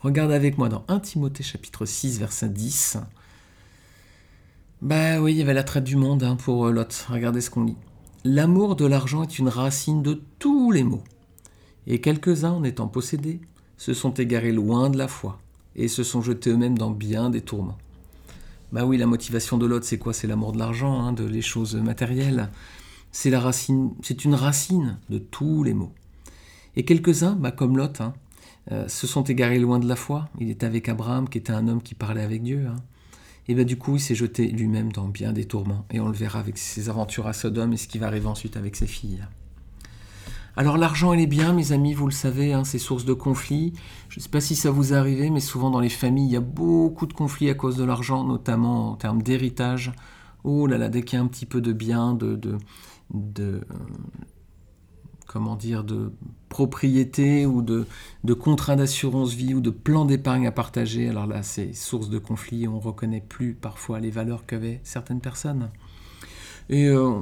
Regardez 0.00 0.34
avec 0.34 0.56
moi 0.56 0.68
dans 0.68 0.84
1 0.88 1.00
Timothée 1.00 1.42
chapitre 1.42 1.84
6, 1.84 2.20
verset 2.20 2.48
10. 2.48 2.98
Bah 4.80 5.20
oui, 5.20 5.32
il 5.32 5.38
y 5.38 5.42
avait 5.42 5.52
la 5.52 5.62
traite 5.62 5.84
du 5.84 5.96
monde 5.96 6.22
hein, 6.22 6.36
pour 6.36 6.66
euh, 6.66 6.72
Lot. 6.72 7.06
Regardez 7.10 7.42
ce 7.42 7.50
qu'on 7.50 7.64
lit. 7.64 7.76
L'amour 8.24 8.76
de 8.76 8.86
l'argent 8.86 9.22
est 9.22 9.38
une 9.38 9.48
racine 9.48 10.02
de 10.02 10.22
tous 10.38 10.70
les 10.70 10.84
maux. 10.84 11.02
Et 11.86 12.00
quelques-uns 12.00 12.52
en 12.52 12.64
étant 12.64 12.88
possédés 12.88 13.40
se 13.80 13.94
sont 13.94 14.12
égarés 14.12 14.52
loin 14.52 14.90
de 14.90 14.98
la 14.98 15.08
foi 15.08 15.40
et 15.74 15.88
se 15.88 16.04
sont 16.04 16.20
jetés 16.20 16.50
eux-mêmes 16.50 16.76
dans 16.76 16.90
bien 16.90 17.30
des 17.30 17.40
tourments. 17.40 17.78
Bah 18.72 18.84
oui, 18.84 18.98
la 18.98 19.06
motivation 19.06 19.56
de 19.56 19.64
l'autre, 19.64 19.86
c'est 19.86 19.96
quoi? 19.96 20.12
C'est 20.12 20.26
l'amour 20.26 20.52
de 20.52 20.58
l'argent, 20.58 21.00
hein, 21.00 21.14
de 21.14 21.24
les 21.24 21.40
choses 21.40 21.76
matérielles. 21.76 22.50
C'est 23.10 23.30
la 23.30 23.40
racine, 23.40 23.92
c'est 24.02 24.26
une 24.26 24.34
racine 24.34 24.98
de 25.08 25.16
tous 25.16 25.64
les 25.64 25.72
maux. 25.72 25.92
Et 26.76 26.84
quelques-uns, 26.84 27.32
bah 27.32 27.52
comme 27.52 27.78
Lot, 27.78 28.02
hein, 28.02 28.12
euh, 28.70 28.86
se 28.86 29.06
sont 29.06 29.24
égarés 29.24 29.58
loin 29.58 29.78
de 29.78 29.88
la 29.88 29.96
foi. 29.96 30.28
Il 30.38 30.50
était 30.50 30.66
avec 30.66 30.90
Abraham, 30.90 31.26
qui 31.26 31.38
était 31.38 31.54
un 31.54 31.66
homme 31.66 31.80
qui 31.80 31.94
parlait 31.94 32.22
avec 32.22 32.42
Dieu. 32.42 32.66
Hein. 32.66 32.76
Et 33.48 33.54
bah 33.54 33.64
du 33.64 33.78
coup, 33.78 33.96
il 33.96 34.00
s'est 34.00 34.14
jeté 34.14 34.46
lui-même 34.48 34.92
dans 34.92 35.08
bien 35.08 35.32
des 35.32 35.46
tourments. 35.46 35.86
Et 35.90 36.00
on 36.00 36.08
le 36.08 36.14
verra 36.14 36.38
avec 36.38 36.58
ses 36.58 36.90
aventures 36.90 37.26
à 37.26 37.32
Sodome 37.32 37.72
et 37.72 37.78
ce 37.78 37.88
qui 37.88 37.96
va 37.96 38.08
arriver 38.08 38.26
ensuite 38.26 38.58
avec 38.58 38.76
ses 38.76 38.86
filles. 38.86 39.24
Alors 40.56 40.76
l'argent, 40.76 41.12
il 41.12 41.20
est 41.20 41.26
bien, 41.26 41.52
mes 41.52 41.72
amis, 41.72 41.94
vous 41.94 42.06
le 42.06 42.12
savez, 42.12 42.52
hein, 42.52 42.64
c'est 42.64 42.78
source 42.78 43.04
de 43.04 43.12
conflits. 43.12 43.72
Je 44.08 44.18
ne 44.18 44.22
sais 44.22 44.28
pas 44.28 44.40
si 44.40 44.56
ça 44.56 44.70
vous 44.70 44.92
est 44.92 44.96
arrivé, 44.96 45.30
mais 45.30 45.40
souvent 45.40 45.70
dans 45.70 45.80
les 45.80 45.88
familles, 45.88 46.26
il 46.26 46.32
y 46.32 46.36
a 46.36 46.40
beaucoup 46.40 47.06
de 47.06 47.12
conflits 47.12 47.50
à 47.50 47.54
cause 47.54 47.76
de 47.76 47.84
l'argent, 47.84 48.24
notamment 48.24 48.92
en 48.92 48.96
termes 48.96 49.22
d'héritage. 49.22 49.92
Oh 50.44 50.66
là 50.66 50.78
là, 50.78 50.88
dès 50.88 51.02
qu'il 51.02 51.18
y 51.18 51.22
a 51.22 51.24
un 51.24 51.28
petit 51.28 51.46
peu 51.46 51.60
de 51.60 51.72
bien, 51.72 52.14
de, 52.14 52.36
de 53.10 53.60
comment 55.30 55.54
dire, 55.54 55.84
de 55.84 56.12
propriété 56.48 57.46
ou 57.46 57.62
de, 57.62 57.86
de 58.24 58.74
d'assurance 58.74 59.32
vie 59.32 59.54
ou 59.54 59.60
de 59.60 59.70
plan 59.70 60.04
d'épargne 60.04 60.48
à 60.48 60.50
partager. 60.50 61.08
Alors 61.08 61.26
là, 61.26 61.44
c'est 61.44 61.72
source 61.72 62.10
de 62.10 62.18
conflit, 62.18 62.66
on 62.66 62.74
ne 62.74 62.80
reconnaît 62.80 63.24
plus 63.26 63.54
parfois 63.54 64.00
les 64.00 64.10
valeurs 64.10 64.44
qu'avaient 64.44 64.80
certaines 64.82 65.20
personnes. 65.20 65.70
Et 66.70 66.86
euh, 66.86 67.20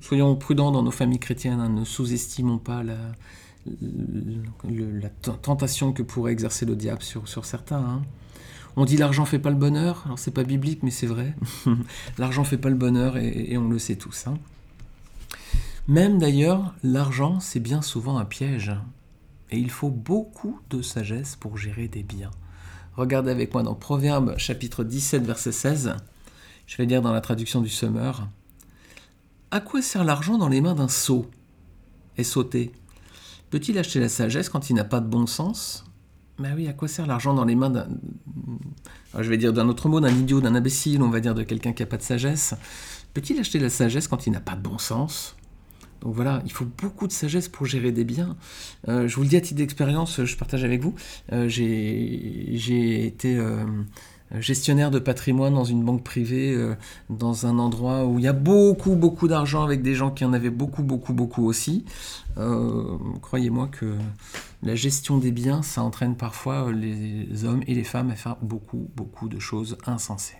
soyons 0.00 0.36
prudents 0.36 0.70
dans 0.70 0.84
nos 0.84 0.92
familles 0.92 1.18
chrétiennes, 1.18 1.58
hein, 1.58 1.68
ne 1.68 1.84
sous-estimons 1.84 2.58
pas 2.58 2.84
la, 2.84 2.96
tentation 5.42 5.92
que 5.92 6.04
pourrait 6.04 6.30
exercer 6.30 6.64
le 6.64 6.76
diable 6.76 7.02
sur, 7.02 7.26
sur 7.26 7.44
certains. 7.44 7.80
Hein. 7.80 8.02
On 8.76 8.84
dit 8.84 8.96
l'argent 8.96 9.24
fait 9.24 9.40
pas 9.40 9.50
le 9.50 9.56
bonheur, 9.56 10.02
alors 10.04 10.20
c'est 10.20 10.30
pas 10.30 10.44
biblique 10.44 10.84
mais 10.84 10.92
c'est 10.92 11.08
vrai. 11.08 11.34
l'argent 12.18 12.44
fait 12.44 12.58
pas 12.58 12.68
le 12.68 12.76
bonheur 12.76 13.16
et, 13.16 13.58
on 13.58 13.68
le 13.68 13.80
sait 13.80 13.96
tous. 13.96 14.28
Hein. 14.28 14.38
Même 15.88 16.18
d'ailleurs, 16.20 16.72
l'argent, 16.84 17.40
c'est 17.40 17.58
bien 17.58 17.82
souvent 17.82 18.18
un 18.18 18.24
piège. 18.24 18.72
Et 19.50 19.58
il 19.58 19.70
faut 19.70 19.90
beaucoup 19.90 20.60
de 20.70 20.80
sagesse 20.80 21.34
pour 21.34 21.58
gérer 21.58 21.88
des 21.88 22.04
biens. 22.04 22.30
Regardez 22.94 23.32
avec 23.32 23.52
moi 23.52 23.64
dans 23.64 23.74
Proverbe 23.74 24.38
chapitre 24.38 24.84
17 24.84 25.24
verset 25.24 25.52
16. 25.52 25.96
Je 26.68 26.76
vais 26.76 26.86
dire 26.86 27.02
dans 27.02 27.12
la 27.12 27.20
traduction 27.20 27.60
du 27.60 27.68
Semeur. 27.68 28.28
À 29.56 29.60
quoi 29.60 29.80
sert 29.80 30.04
l'argent 30.04 30.36
dans 30.36 30.50
les 30.50 30.60
mains 30.60 30.74
d'un 30.74 30.86
sot? 30.86 31.24
Et 32.18 32.24
sauté 32.24 32.72
Peut-il 33.48 33.78
acheter 33.78 34.00
la 34.00 34.10
sagesse 34.10 34.50
quand 34.50 34.68
il 34.68 34.76
n'a 34.76 34.84
pas 34.84 35.00
de 35.00 35.06
bon 35.06 35.26
sens? 35.26 35.86
Ben 36.38 36.52
oui, 36.54 36.68
à 36.68 36.74
quoi 36.74 36.88
sert 36.88 37.06
l'argent 37.06 37.32
dans 37.32 37.46
les 37.46 37.54
mains 37.54 37.70
d'un... 37.70 37.88
Je 39.18 39.30
vais 39.30 39.38
dire 39.38 39.54
d'un 39.54 39.66
autre 39.70 39.88
mot, 39.88 39.98
d'un 39.98 40.10
idiot, 40.10 40.42
d'un 40.42 40.54
imbécile, 40.54 41.02
on 41.02 41.08
va 41.08 41.20
dire 41.20 41.34
de 41.34 41.42
quelqu'un 41.42 41.72
qui 41.72 41.82
n'a 41.82 41.86
pas 41.86 41.96
de 41.96 42.02
sagesse? 42.02 42.52
Peut-il 43.14 43.38
acheter 43.38 43.58
la 43.58 43.70
sagesse 43.70 44.08
quand 44.08 44.26
il 44.26 44.34
n'a 44.34 44.40
pas 44.40 44.56
de 44.56 44.60
bon 44.60 44.76
sens? 44.76 45.36
Donc 46.02 46.14
voilà, 46.14 46.42
il 46.44 46.52
faut 46.52 46.66
beaucoup 46.66 47.06
de 47.06 47.12
sagesse 47.12 47.48
pour 47.48 47.64
gérer 47.64 47.92
des 47.92 48.04
biens. 48.04 48.36
Euh, 48.88 49.08
je 49.08 49.16
vous 49.16 49.22
le 49.22 49.28
dis 49.28 49.36
à 49.36 49.40
titre 49.40 49.56
d'expérience, 49.56 50.22
je 50.22 50.36
partage 50.36 50.64
avec 50.64 50.82
vous. 50.82 50.94
Euh, 51.32 51.48
j'ai 51.48 53.06
été 53.06 53.38
euh, 53.38 53.64
gestionnaire 54.38 54.90
de 54.90 54.98
patrimoine 54.98 55.54
dans 55.54 55.64
une 55.64 55.84
banque 55.84 56.02
privée, 56.02 56.56
dans 57.10 57.46
un 57.46 57.58
endroit 57.58 58.06
où 58.06 58.18
il 58.18 58.24
y 58.24 58.28
a 58.28 58.32
beaucoup, 58.32 58.96
beaucoup 58.96 59.28
d'argent 59.28 59.62
avec 59.62 59.82
des 59.82 59.94
gens 59.94 60.10
qui 60.10 60.24
en 60.24 60.32
avaient 60.32 60.50
beaucoup, 60.50 60.82
beaucoup, 60.82 61.12
beaucoup 61.12 61.46
aussi. 61.46 61.84
Croyez-moi 63.22 63.68
que 63.68 63.94
la 64.62 64.74
gestion 64.74 65.18
des 65.18 65.30
biens, 65.30 65.62
ça 65.62 65.82
entraîne 65.82 66.16
parfois 66.16 66.72
les 66.72 67.44
hommes 67.44 67.62
et 67.66 67.74
les 67.74 67.84
femmes 67.84 68.10
à 68.10 68.16
faire 68.16 68.36
beaucoup, 68.42 68.88
beaucoup 68.96 69.28
de 69.28 69.38
choses 69.38 69.78
insensées. 69.86 70.38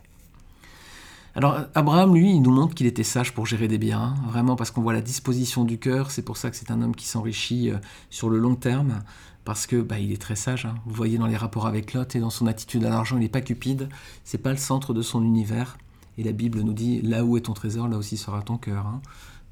Alors 1.36 1.60
Abraham, 1.74 2.14
lui, 2.14 2.30
il 2.30 2.40
nous 2.40 2.50
montre 2.50 2.74
qu'il 2.74 2.86
était 2.86 3.02
sage 3.02 3.34
pour 3.34 3.44
gérer 3.44 3.68
des 3.68 3.76
biens, 3.76 4.14
vraiment 4.26 4.56
parce 4.56 4.70
qu'on 4.70 4.80
voit 4.80 4.94
la 4.94 5.02
disposition 5.02 5.64
du 5.64 5.78
cœur, 5.78 6.10
c'est 6.10 6.22
pour 6.22 6.38
ça 6.38 6.48
que 6.48 6.56
c'est 6.56 6.70
un 6.70 6.80
homme 6.80 6.96
qui 6.96 7.06
s'enrichit 7.06 7.70
euh, 7.70 7.76
sur 8.08 8.30
le 8.30 8.38
long 8.38 8.54
terme, 8.54 9.02
parce 9.46 9.66
que 9.66 9.80
bah, 9.80 9.98
il 9.98 10.12
est 10.12 10.20
très 10.20 10.36
sage. 10.36 10.66
Hein. 10.66 10.74
Vous 10.84 10.94
voyez 10.94 11.16
dans 11.16 11.26
les 11.26 11.36
rapports 11.36 11.66
avec 11.66 11.94
Lot 11.94 12.14
et 12.16 12.20
dans 12.20 12.30
son 12.30 12.46
attitude 12.46 12.84
à 12.84 12.90
l'argent, 12.90 13.16
il 13.16 13.20
n'est 13.20 13.28
pas 13.28 13.40
cupide, 13.40 13.88
c'est 14.24 14.38
pas 14.38 14.50
le 14.50 14.58
centre 14.58 14.92
de 14.92 15.00
son 15.00 15.22
univers. 15.22 15.78
Et 16.18 16.24
la 16.24 16.32
Bible 16.32 16.60
nous 16.60 16.72
dit 16.72 17.00
là 17.00 17.24
où 17.24 17.36
est 17.36 17.42
ton 17.42 17.52
trésor, 17.52 17.88
là 17.88 17.96
aussi 17.96 18.16
sera 18.16 18.42
ton 18.42 18.58
cœur. 18.58 18.86
Hein. 18.86 19.00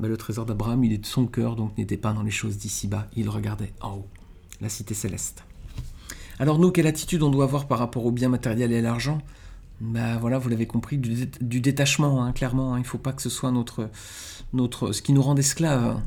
Bah, 0.01 0.09
le 0.09 0.17
trésor 0.17 0.47
d'Abraham, 0.47 0.83
il 0.83 0.93
est 0.93 0.99
de 0.99 1.07
son 1.07 1.27
cœur, 1.27 1.55
donc 1.55 1.79
n'était 1.79 1.97
pas 1.97 2.13
dans 2.13 2.25
les 2.25 2.33
choses 2.33 2.59
d'ici-bas, 2.59 3.07
il 3.15 3.31
regardait 3.31 3.73
en 3.81 3.93
haut, 3.93 4.09
la 4.61 4.69
cité 4.69 4.95
céleste. 4.95 5.45
Alors 6.41 6.59
nous, 6.59 6.73
quelle 6.73 6.89
attitude 6.89 7.23
on 7.23 7.31
doit 7.31 7.45
avoir 7.45 7.69
par 7.69 7.79
rapport 7.79 8.05
aux 8.05 8.11
biens 8.11 8.29
matériels 8.29 8.73
et 8.73 8.79
à 8.79 8.83
l'argent? 8.83 9.23
Bah 9.81 10.19
voilà, 10.21 10.39
vous 10.39 10.49
l'avez 10.49 10.67
compris, 10.67 10.99
du, 10.99 11.61
détachement, 11.61 12.25
hein, 12.25 12.33
clairement. 12.33 12.77
Il 12.77 12.81
ne 12.81 12.85
faut 12.85 12.99
pas 12.99 13.13
que 13.13 13.23
ce 13.23 13.31
soit 13.31 13.53
notre, 13.53 13.91
notre, 14.53 14.91
ce 14.91 15.03
qui 15.03 15.13
nous 15.13 15.23
rend 15.23 15.37
esclaves. 15.37 16.01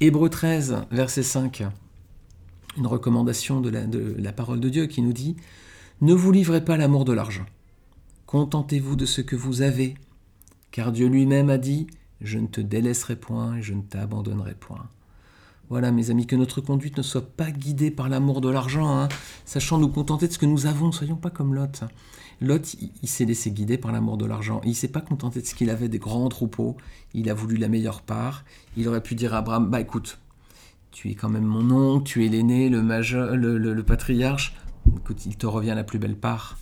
Hébreu 0.00 0.28
13, 0.28 0.86
verset 0.90 1.22
5, 1.22 1.64
une 2.76 2.86
recommandation 2.86 3.60
de 3.60 3.70
la, 3.70 4.32
parole 4.32 4.60
de 4.60 4.68
Dieu 4.68 4.86
qui 4.86 5.02
nous 5.02 5.12
dit 5.12 5.36
Ne 6.00 6.14
vous 6.14 6.32
livrez 6.32 6.64
pas 6.64 6.76
l'amour 6.76 7.04
de 7.04 7.12
l'argent. 7.12 7.46
Contentez-vous 8.26 8.96
de 8.96 9.06
ce 9.06 9.20
que 9.20 9.36
vous 9.36 9.62
avez, 9.62 9.94
car 10.70 10.92
Dieu 10.92 11.06
lui-même 11.08 11.50
a 11.50 11.58
dit 11.58 11.86
Je 12.20 12.38
ne 12.38 12.46
te 12.46 12.60
délaisserai 12.60 13.16
point 13.16 13.56
et 13.56 13.62
je 13.62 13.74
ne 13.74 13.82
t'abandonnerai 13.82 14.54
point. 14.54 14.88
Voilà, 15.68 15.90
mes 15.90 16.10
amis, 16.10 16.26
que 16.26 16.36
notre 16.36 16.60
conduite 16.60 16.98
ne 16.98 17.02
soit 17.02 17.34
pas 17.34 17.50
guidée 17.50 17.90
par 17.90 18.08
l'amour 18.08 18.40
de 18.40 18.50
l'argent, 18.50 18.98
hein, 18.98 19.08
sachant 19.46 19.78
nous 19.78 19.88
contenter 19.88 20.28
de 20.28 20.32
ce 20.32 20.38
que 20.38 20.44
nous 20.44 20.66
avons, 20.66 20.92
soyons 20.92 21.16
pas 21.16 21.30
comme 21.30 21.54
Lot. 21.54 21.84
Lot, 22.42 22.76
il, 23.02 23.08
s'est 23.08 23.24
laissé 23.24 23.52
guider 23.52 23.78
par 23.78 23.92
l'amour 23.92 24.18
de 24.18 24.26
l'argent. 24.26 24.60
Il 24.64 24.74
s'est 24.74 24.88
pas 24.88 25.00
contenté 25.00 25.40
de 25.40 25.46
ce 25.46 25.54
qu'il 25.54 25.70
avait, 25.70 25.88
des 25.88 25.98
grands 25.98 26.28
troupeaux. 26.28 26.76
Il 27.14 27.30
a 27.30 27.34
voulu 27.34 27.56
la 27.56 27.68
meilleure 27.68 28.02
part. 28.02 28.44
Il 28.76 28.88
aurait 28.88 29.02
pu 29.02 29.14
dire 29.14 29.32
à 29.32 29.38
Abraham, 29.38 29.70
bah 29.70 29.80
écoute, 29.80 30.18
tu 30.92 31.10
es 31.10 31.14
quand 31.14 31.30
même 31.30 31.44
mon 31.44 31.70
oncle, 31.70 32.04
tu 32.04 32.24
es 32.24 32.28
l'aîné, 32.28 32.68
le, 32.68 32.80
le, 33.58 33.82
patriarche. 33.82 34.54
Écoute, 34.96 35.26
il 35.26 35.36
te 35.36 35.46
revient 35.46 35.72
la 35.74 35.84
plus 35.84 35.98
belle 35.98 36.16
part. 36.16 36.58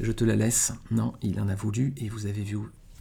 Je 0.00 0.10
te 0.10 0.24
la 0.24 0.34
laisse. 0.34 0.72
Non, 0.90 1.12
il 1.22 1.38
en 1.38 1.48
a 1.48 1.54
voulu 1.54 1.92
et 1.98 2.08
vous 2.08 2.26
avez 2.26 2.42
vu, 2.42 2.58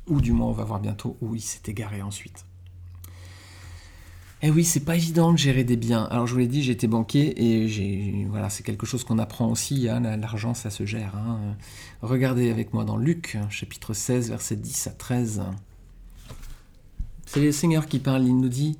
ou 0.08 0.22
du 0.22 0.34
moins 0.34 0.48
on 0.48 0.52
va 0.52 0.66
voir 0.66 0.80
bientôt 0.80 1.18
où 1.22 1.34
il 1.36 1.42
s'est 1.42 1.62
égaré 1.68 2.02
ensuite. 2.02 2.46
Eh 4.46 4.52
oui, 4.52 4.66
c'est 4.66 4.82
pas 4.82 4.98
évident 4.98 5.32
de 5.32 5.38
gérer 5.38 5.64
des 5.64 5.78
biens. 5.78 6.04
Alors 6.12 6.28
je 6.28 6.34
vous 6.34 6.40
l'ai 6.40 6.48
dit, 6.48 6.62
j'étais 6.62 6.88
banquier 6.88 7.34
et 7.42 8.26
voilà, 8.26 8.50
c'est 8.50 8.64
quelque 8.64 8.86
chose 8.86 9.06
qu'on 9.06 9.18
apprend 9.18 9.50
aussi. 9.50 9.88
L'argent, 9.88 10.54
ça 10.54 10.70
se 10.70 10.86
gère. 10.86 11.16
Hein. 11.16 11.56
Regardez 12.02 12.52
avec 12.52 12.74
moi 12.74 12.84
dans 12.84 12.98
Luc, 12.98 13.38
chapitre 13.50 13.94
16, 13.94 14.30
versets 14.30 14.58
10 14.58 14.88
à 14.88 14.92
13. 14.92 15.44
C'est 17.26 17.40
le 17.42 17.54
Seigneur 17.54 17.88
qui 17.88 18.00
parle. 18.00 18.26
Il 18.26 18.38
nous 18.38 18.50
dit. 18.50 18.78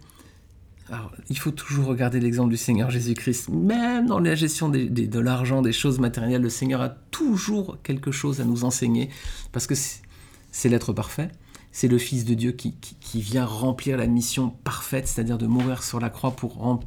Alors, 0.92 1.12
il 1.30 1.38
faut 1.38 1.52
toujours 1.52 1.86
regarder 1.86 2.20
l'exemple 2.20 2.50
du 2.50 2.58
Seigneur 2.58 2.90
Jésus-Christ. 2.90 3.50
Même 3.50 4.08
dans 4.08 4.20
la 4.20 4.36
gestion 4.36 4.70
de 4.70 5.20
l'argent, 5.20 5.62
des 5.62 5.72
choses 5.72 6.00
matérielles, 6.00 6.42
le 6.42 6.50
Seigneur 6.50 6.82
a 6.82 6.90
toujours 6.90 7.78
quelque 7.84 8.12
chose 8.12 8.42
à 8.42 8.44
nous 8.44 8.64
enseigner 8.66 9.10
parce 9.52 9.66
que 9.66 9.76
c'est 9.76 10.70
l'être 10.70 10.94
parfait 10.94 11.30
c'est 11.74 11.88
le 11.88 11.98
Fils 11.98 12.24
de 12.24 12.36
Dieu 12.36 12.52
qui, 12.52 12.76
vient 13.16 13.46
remplir 13.46 13.98
la 13.98 14.06
mission 14.06 14.52
parfaite, 14.64 15.08
c'est-à-dire 15.08 15.40
de 15.40 15.48
mourir 15.48 15.84
sur 15.84 16.00
la 16.00 16.10
croix 16.10 16.36
pour, 16.36 16.80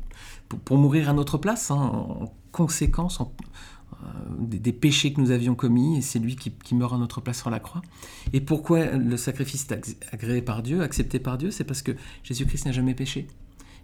mourir 0.71 1.11
à 1.11 1.13
notre 1.13 1.39
place, 1.39 1.73
hein, 1.73 1.75
en 1.75 2.33
conséquence 2.53 3.21
euh, 3.21 4.07
des, 4.39 4.73
péchés 4.73 5.13
que 5.13 5.21
nous 5.21 5.33
avions 5.33 5.57
commis, 5.57 5.99
et 5.99 6.03
c'est 6.03 6.21
lui 6.21 6.37
qui, 6.37 6.75
meurt 6.75 6.95
à 6.95 6.99
notre 6.99 7.21
place 7.21 7.39
sur 7.39 7.51
la 7.51 7.59
croix. 7.59 7.83
Et 8.33 8.41
pourquoi 8.41 8.87
le 8.87 9.17
sacrifice 9.17 9.67
est 9.71 9.97
agréé 10.13 10.41
par 10.41 10.63
Dieu, 10.63 10.83
accepté 10.83 11.19
par 11.19 11.37
Dieu? 11.37 11.51
C'est 11.51 11.65
parce 11.65 11.83
que 11.83 11.93
Jésus-Christ 12.23 12.67
n'a 12.67 12.73
jamais 12.73 12.95
péché. 12.95 13.27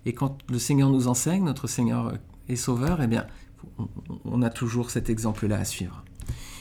Et 0.07 0.15
quand 0.15 0.39
le 0.51 0.59
Seigneur 0.59 0.91
nous 0.91 1.09
enseigne, 1.09 1.45
notre 1.45 1.67
Seigneur 1.67 2.15
est 2.49 2.57
sauveur, 2.57 3.01
eh 3.03 3.07
bien, 3.07 3.27
on 4.25 4.43
a 4.43 4.51
toujours 4.51 4.91
cet 4.91 5.11
exemple-là 5.11 5.59
à 5.59 5.65
suivre. 5.65 6.05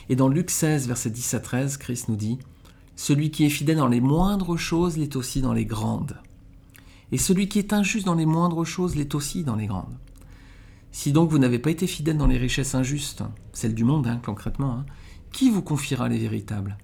Et 0.09 0.15
dans 0.15 0.27
Luc 0.27 0.49
16, 0.49 0.87
versets 0.87 1.09
10 1.09 1.33
à 1.33 1.39
13, 1.39 1.77
Christ 1.77 2.09
nous 2.09 2.15
dit 2.15 2.37
celui 2.95 3.31
qui 3.31 3.45
est 3.45 3.49
fidèle 3.49 3.77
dans 3.77 3.87
les 3.87 4.01
moindres 4.01 4.57
choses 4.57 4.97
l'est 4.97 5.15
aussi 5.15 5.41
dans 5.41 5.53
les 5.53 5.65
grandes. 5.65 6.17
Et 7.11 7.17
celui 7.17 7.49
qui 7.49 7.59
est 7.59 7.73
injuste 7.73 8.05
dans 8.05 8.15
les 8.15 8.25
moindres 8.25 8.65
choses 8.65 8.95
l'est 8.95 9.15
aussi 9.15 9.43
dans 9.43 9.55
les 9.55 9.65
grandes. 9.65 9.97
Si 10.91 11.11
donc 11.11 11.31
vous 11.31 11.39
n'avez 11.39 11.59
pas 11.59 11.71
été 11.71 11.87
fidèle 11.87 12.17
dans 12.17 12.27
les 12.27 12.37
richesses 12.37 12.75
injustes, 12.75 13.23
celles 13.53 13.73
du 13.73 13.83
monde 13.83 14.07
hein, 14.07 14.21
concrètement, 14.23 14.73
hein, 14.73 14.85
qui 15.31 15.49
vous 15.49 15.61
confiera 15.61 16.09
les 16.09 16.19
véritables? 16.19 16.77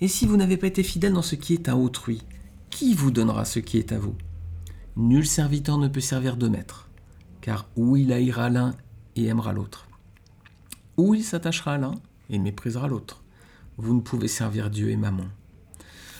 Et 0.00 0.08
si 0.08 0.26
vous 0.26 0.36
n'avez 0.36 0.56
pas 0.56 0.68
été 0.68 0.82
fidèle 0.82 1.12
dans 1.12 1.22
ce 1.22 1.34
qui 1.34 1.54
est 1.54 1.68
à 1.68 1.76
autrui, 1.76 2.22
qui 2.70 2.94
vous 2.94 3.10
donnera 3.10 3.44
ce 3.44 3.58
qui 3.58 3.78
est 3.78 3.92
à 3.92 3.98
vous? 3.98 4.14
Nul 4.96 5.26
serviteur 5.26 5.78
ne 5.78 5.88
peut 5.88 6.00
servir 6.00 6.36
de 6.36 6.48
maître, 6.48 6.88
car 7.40 7.66
ou 7.76 7.96
il 7.96 8.12
haïra 8.12 8.48
l'un 8.50 8.74
et 9.14 9.26
aimera 9.26 9.52
l'autre, 9.52 9.86
ou 10.96 11.14
il 11.14 11.24
s'attachera 11.24 11.74
à 11.74 11.78
l'un 11.78 11.94
et 12.30 12.38
méprisera 12.38 12.88
l'autre 12.88 13.22
vous 13.78 13.94
ne 13.94 14.00
pouvez 14.00 14.28
servir 14.28 14.70
Dieu 14.70 14.90
et 14.90 14.96
Maman. 14.96 15.24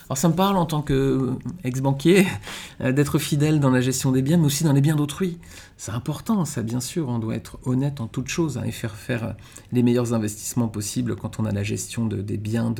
Alors 0.09 0.19
ça 0.19 0.29
me 0.29 0.35
parle 0.35 0.57
en 0.57 0.67
tant 0.67 0.83
qu'ex-banquier 0.83 2.27
euh, 2.81 2.93
d'être 2.93 3.19
fidèle 3.19 3.59
dans 3.59 3.71
la 3.71 3.81
gestion 3.81 4.13
des 4.13 4.23
biens, 4.23 4.37
mais 4.37 4.47
aussi 4.47 4.63
dans 4.63 4.73
les 4.73 4.81
biens 4.81 4.95
d'autrui. 4.95 5.39
C'est 5.77 5.91
important, 5.91 6.45
ça 6.45 6.63
bien 6.63 6.81
sûr, 6.81 7.09
on 7.09 7.19
doit 7.19 7.35
être 7.35 7.59
honnête 7.65 8.01
en 8.01 8.07
toute 8.07 8.29
chose 8.29 8.57
hein, 8.57 8.63
et 8.65 8.71
faire 8.71 8.95
faire 8.95 9.35
les 9.73 9.83
meilleurs 9.83 10.15
investissements 10.15 10.69
possibles 10.69 11.17
quand 11.17 11.41
on 11.41 11.45
a 11.45 11.51
la 11.51 11.65
gestion 11.65 12.07
des 12.07 12.37
biens 12.37 12.73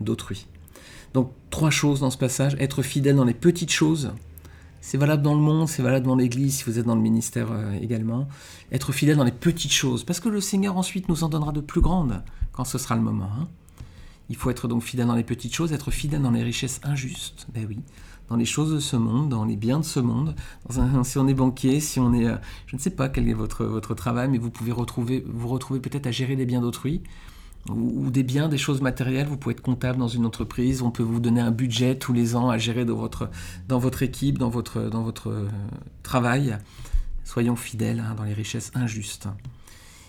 d'autrui. 0.00 0.46
Donc 1.14 1.30
trois 1.48 1.70
choses 1.70 2.00
dans 2.00 2.10
ce 2.10 2.18
passage, 2.18 2.54
être 2.58 2.82
fidèle 2.82 3.16
dans 3.16 3.24
les 3.24 3.34
petites 3.34 3.72
choses, 3.72 4.12
c'est 4.86 4.98
valable 4.98 5.22
dans 5.22 5.34
le 5.34 5.40
monde, 5.40 5.66
c'est 5.66 5.82
valable 5.82 6.04
dans 6.04 6.14
l'Église, 6.14 6.56
si 6.56 6.64
vous 6.64 6.78
êtes 6.78 6.84
dans 6.84 6.94
le 6.94 7.00
ministère 7.00 7.50
euh, 7.50 7.72
également. 7.80 8.28
Être 8.70 8.92
fidèle 8.92 9.16
dans 9.16 9.24
les 9.24 9.32
petites 9.32 9.72
choses, 9.72 10.04
parce 10.04 10.20
que 10.20 10.28
le 10.28 10.42
Seigneur 10.42 10.76
ensuite 10.76 11.08
nous 11.08 11.24
en 11.24 11.30
donnera 11.30 11.52
de 11.52 11.62
plus 11.62 11.80
grandes 11.80 12.22
quand 12.52 12.64
ce 12.64 12.76
sera 12.76 12.94
le 12.94 13.00
moment. 13.00 13.30
Hein. 13.40 13.48
Il 14.28 14.36
faut 14.36 14.50
être 14.50 14.68
donc 14.68 14.82
fidèle 14.82 15.06
dans 15.06 15.14
les 15.14 15.24
petites 15.24 15.54
choses, 15.54 15.72
être 15.72 15.90
fidèle 15.90 16.20
dans 16.20 16.32
les 16.32 16.42
richesses 16.42 16.80
injustes. 16.82 17.46
Ben 17.54 17.64
oui, 17.66 17.78
dans 18.28 18.36
les 18.36 18.44
choses 18.44 18.74
de 18.74 18.78
ce 18.78 18.96
monde, 18.96 19.30
dans 19.30 19.46
les 19.46 19.56
biens 19.56 19.78
de 19.78 19.86
ce 19.86 20.00
monde. 20.00 20.36
si 21.04 21.16
on 21.16 21.28
est 21.28 21.34
banquier, 21.34 21.80
si 21.80 21.98
on 21.98 22.12
est, 22.12 22.26
euh, 22.26 22.36
je 22.66 22.76
ne 22.76 22.80
sais 22.80 22.90
pas 22.90 23.08
quel 23.08 23.26
est 23.26 23.32
votre, 23.32 23.64
votre 23.64 23.94
travail, 23.94 24.28
mais 24.28 24.38
vous 24.38 24.50
pouvez 24.50 24.72
retrouver, 24.72 25.24
vous 25.26 25.48
retrouver 25.48 25.80
peut-être 25.80 26.06
à 26.06 26.10
gérer 26.10 26.36
les 26.36 26.44
biens 26.44 26.60
d'autrui. 26.60 27.00
Ou, 27.70 28.10
des 28.10 28.22
biens, 28.22 28.48
des 28.48 28.58
choses 28.58 28.80
matérielles. 28.80 29.26
Vous 29.26 29.36
pouvez 29.36 29.54
être 29.54 29.62
comptable 29.62 29.98
dans 29.98 30.08
une 30.08 30.26
entreprise. 30.26 30.82
On 30.82 30.90
peut 30.90 31.02
vous 31.02 31.20
donner 31.20 31.40
un 31.40 31.50
budget 31.50 31.96
tous 31.96 32.12
les 32.12 32.36
ans 32.36 32.50
à 32.50 32.58
gérer 32.58 32.84
dans 32.84 32.96
votre, 32.96 34.02
équipe, 34.02 34.38
dans 34.38 34.50
votre, 34.50 34.82
dans 34.82 35.02
votre 35.02 35.30
euh, 35.30 35.48
travail. 36.02 36.58
Soyons 37.24 37.56
fidèles 37.56 38.00
hein, 38.00 38.14
dans 38.16 38.24
les 38.24 38.34
richesses 38.34 38.70
injustes. 38.74 39.28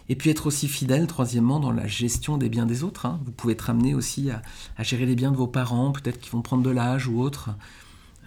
Et 0.07 0.15
puis 0.15 0.29
être 0.29 0.45
aussi 0.45 0.67
fidèle, 0.67 1.07
troisièmement, 1.07 1.59
dans 1.59 1.71
la 1.71 1.87
gestion 1.87 2.37
des 2.37 2.49
biens 2.49 2.65
des 2.65 2.83
autres. 2.83 3.05
Hein. 3.05 3.19
Vous 3.25 3.31
pouvez 3.31 3.53
être 3.53 3.69
amené 3.69 3.95
aussi 3.95 4.29
à, 4.29 4.41
gérer 4.83 5.05
les 5.05 5.15
biens 5.15 5.31
de 5.31 5.37
vos 5.37 5.47
parents, 5.47 5.91
peut-être 5.91 6.19
qu'ils 6.19 6.31
vont 6.31 6.41
prendre 6.41 6.63
de 6.63 6.69
l'âge 6.69 7.07
ou 7.07 7.21
autre. 7.21 7.49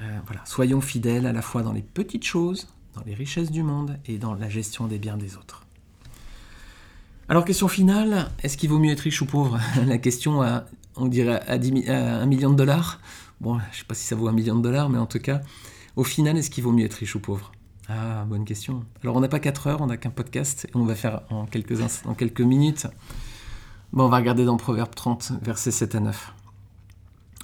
Euh, 0.00 0.18
voilà, 0.26 0.44
soyons 0.44 0.80
fidèles 0.80 1.26
à 1.26 1.32
la 1.32 1.42
fois 1.42 1.62
dans 1.62 1.72
les 1.72 1.82
petites 1.82 2.24
choses, 2.24 2.68
dans 2.94 3.02
les 3.04 3.14
richesses 3.14 3.50
du 3.50 3.62
monde 3.62 3.98
et 4.06 4.18
dans 4.18 4.34
la 4.34 4.48
gestion 4.48 4.86
des 4.86 4.98
biens 4.98 5.16
des 5.16 5.36
autres. 5.36 5.67
Alors 7.30 7.44
question 7.44 7.68
finale, 7.68 8.30
est-ce 8.42 8.56
qu'il 8.56 8.70
vaut 8.70 8.78
mieux 8.78 8.90
être 8.90 9.00
riche 9.00 9.20
ou 9.20 9.26
pauvre 9.26 9.60
La 9.86 9.98
question, 9.98 10.40
à, 10.40 10.64
on 10.96 11.06
dirait 11.06 11.42
à, 11.46 11.58
10, 11.58 11.86
à 11.90 12.22
1 12.22 12.26
million 12.26 12.48
de 12.48 12.56
dollars. 12.56 13.00
Bon, 13.42 13.58
je 13.58 13.64
ne 13.64 13.74
sais 13.74 13.84
pas 13.84 13.94
si 13.94 14.06
ça 14.06 14.16
vaut 14.16 14.28
un 14.28 14.32
million 14.32 14.56
de 14.56 14.62
dollars, 14.62 14.88
mais 14.88 14.96
en 14.96 15.04
tout 15.04 15.18
cas, 15.18 15.42
au 15.96 16.04
final, 16.04 16.38
est-ce 16.38 16.48
qu'il 16.48 16.64
vaut 16.64 16.72
mieux 16.72 16.86
être 16.86 16.94
riche 16.94 17.16
ou 17.16 17.20
pauvre? 17.20 17.52
Ah, 17.86 18.24
bonne 18.24 18.46
question. 18.46 18.82
Alors, 19.02 19.14
on 19.16 19.20
n'a 19.20 19.28
pas 19.28 19.40
4 19.40 19.66
heures, 19.66 19.80
on 19.82 19.88
n'a 19.88 19.98
qu'un 19.98 20.08
podcast, 20.08 20.66
et 20.70 20.70
on 20.74 20.86
va 20.86 20.94
faire 20.94 21.20
en 21.28 21.44
quelques, 21.44 22.40
minutes. 22.40 22.86
On 23.92 24.08
va 24.08 24.16
regarder 24.16 24.46
dans 24.46 24.56
Proverbe 24.56 24.94
30, 24.94 25.32
versets 25.42 25.70
7 25.70 25.96
à 25.96 26.00
9. 26.00 26.34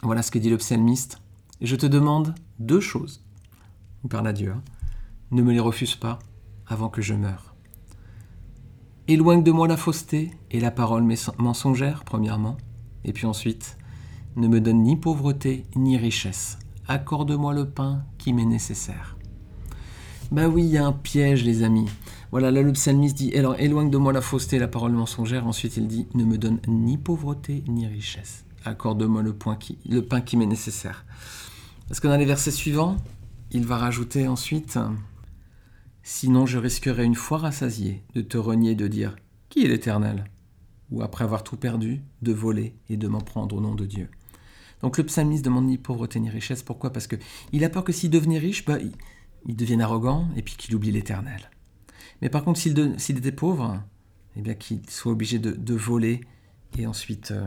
Voilà 0.02 0.22
ce 0.22 0.30
que 0.30 0.38
dit 0.38 0.48
le 0.48 0.56
psalmiste. 0.56 1.18
Je 1.60 1.76
te 1.76 1.84
demande 1.84 2.34
deux 2.58 2.80
choses. 2.80 3.22
On 4.02 4.08
parle 4.08 4.28
à 4.28 4.32
Dieu. 4.32 4.52
Hein. 4.56 4.62
Ne 5.30 5.42
me 5.42 5.52
les 5.52 5.60
refuse 5.60 5.94
pas 5.94 6.18
avant 6.66 6.88
que 6.88 7.02
je 7.02 7.12
meure. 7.12 7.53
Éloigne 9.06 9.42
de 9.42 9.50
moi 9.50 9.68
la 9.68 9.76
fausseté 9.76 10.30
et 10.50 10.60
la 10.60 10.70
parole 10.70 11.06
mensongère, 11.36 12.04
premièrement. 12.04 12.56
Et 13.04 13.12
puis 13.12 13.26
ensuite, 13.26 13.76
ne 14.34 14.48
me 14.48 14.62
donne 14.62 14.82
ni 14.82 14.96
pauvreté 14.96 15.66
ni 15.76 15.98
richesse. 15.98 16.58
Accorde-moi 16.88 17.52
le 17.52 17.68
pain 17.68 18.02
qui 18.16 18.32
m'est 18.32 18.46
nécessaire. 18.46 19.18
Bah 20.32 20.48
oui, 20.48 20.64
il 20.64 20.70
y 20.70 20.78
a 20.78 20.86
un 20.86 20.92
piège, 20.92 21.44
les 21.44 21.64
amis. 21.64 21.84
Voilà, 22.30 22.50
là 22.50 22.62
le 22.62 22.72
psalmiste 22.72 23.18
dit 23.18 23.36
alors, 23.36 23.60
éloigne 23.60 23.90
de 23.90 23.98
moi 23.98 24.10
la 24.10 24.22
fausseté, 24.22 24.58
la 24.58 24.68
parole 24.68 24.92
mensongère. 24.92 25.46
Ensuite, 25.46 25.76
il 25.76 25.86
dit 25.86 26.06
ne 26.14 26.24
me 26.24 26.38
donne 26.38 26.60
ni 26.66 26.96
pauvreté 26.96 27.62
ni 27.68 27.86
richesse. 27.86 28.46
Accorde-moi 28.64 29.20
le, 29.20 29.36
le 29.86 30.00
pain 30.00 30.20
qui 30.22 30.36
m'est 30.38 30.46
nécessaire. 30.46 31.04
Parce 31.88 32.00
que 32.00 32.08
dans 32.08 32.16
les 32.16 32.24
versets 32.24 32.50
suivants, 32.50 32.96
il 33.50 33.66
va 33.66 33.76
rajouter 33.76 34.28
ensuite 34.28 34.78
Sinon, 36.06 36.44
je 36.44 36.58
risquerais 36.58 37.06
une 37.06 37.14
fois 37.14 37.38
rassasié 37.38 38.04
de 38.14 38.20
te 38.20 38.36
renier 38.36 38.74
de 38.74 38.86
dire 38.88 39.16
Qui 39.48 39.64
est 39.64 39.68
l'Éternel? 39.68 40.26
Ou 40.90 41.00
après 41.00 41.24
avoir 41.24 41.42
tout 41.42 41.56
perdu, 41.56 42.02
de 42.20 42.32
voler 42.34 42.76
et 42.90 42.98
de 42.98 43.08
m'en 43.08 43.22
prendre 43.22 43.56
au 43.56 43.60
nom 43.62 43.74
de 43.74 43.86
Dieu. 43.86 44.10
Donc 44.82 44.98
le 44.98 45.06
psalmiste 45.06 45.46
demande 45.46 45.64
ni 45.64 45.78
pauvreté 45.78 46.20
ni 46.20 46.28
richesse. 46.28 46.62
Pourquoi? 46.62 46.92
Parce 46.92 47.06
qu'il 47.06 47.64
a 47.64 47.70
peur 47.70 47.84
que 47.84 47.92
s'il 47.92 48.10
devenait 48.10 48.38
riche, 48.38 48.66
bah, 48.66 48.76
il 49.46 49.56
devienne 49.56 49.80
arrogant 49.80 50.28
et 50.36 50.42
puis 50.42 50.56
qu'il 50.56 50.74
oublie 50.74 50.92
l'éternel. 50.92 51.50
Mais 52.20 52.28
par 52.28 52.44
contre, 52.44 52.60
s'il, 52.60 52.78
était 52.78 53.32
pauvre, 53.32 53.82
eh 54.36 54.42
bien 54.42 54.52
qu'il 54.52 54.80
soit 54.90 55.12
obligé 55.12 55.38
de, 55.38 55.74
voler 55.74 56.20
et 56.78 56.86
ensuite 56.86 57.30
euh, 57.30 57.46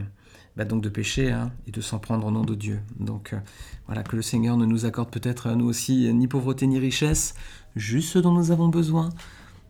bah 0.56 0.66
donc 0.66 0.82
de 0.82 0.90
pécher 0.90 1.32
hein, 1.32 1.52
et 1.68 1.72
de 1.72 1.82
s'en 1.82 2.00
prendre 2.00 2.26
au 2.26 2.32
nom 2.32 2.44
de 2.44 2.56
Dieu. 2.56 2.80
Donc 3.00 3.34
euh, 3.34 3.40
voilà, 3.86 4.02
que 4.02 4.16
le 4.16 4.24
Seigneur 4.24 4.58
ne 4.58 4.66
nous 4.66 4.86
accorde 4.86 5.12
peut-être 5.12 5.46
à 5.46 5.56
nous 5.56 5.66
aussi 5.66 6.12
ni 6.12 6.28
pauvreté 6.28 6.66
ni 6.66 6.80
richesse, 6.80 7.36
juste 7.78 8.10
ce 8.10 8.20
dont 8.20 8.32
nous 8.32 8.52
avons 8.52 8.68
besoin. 8.70 9.10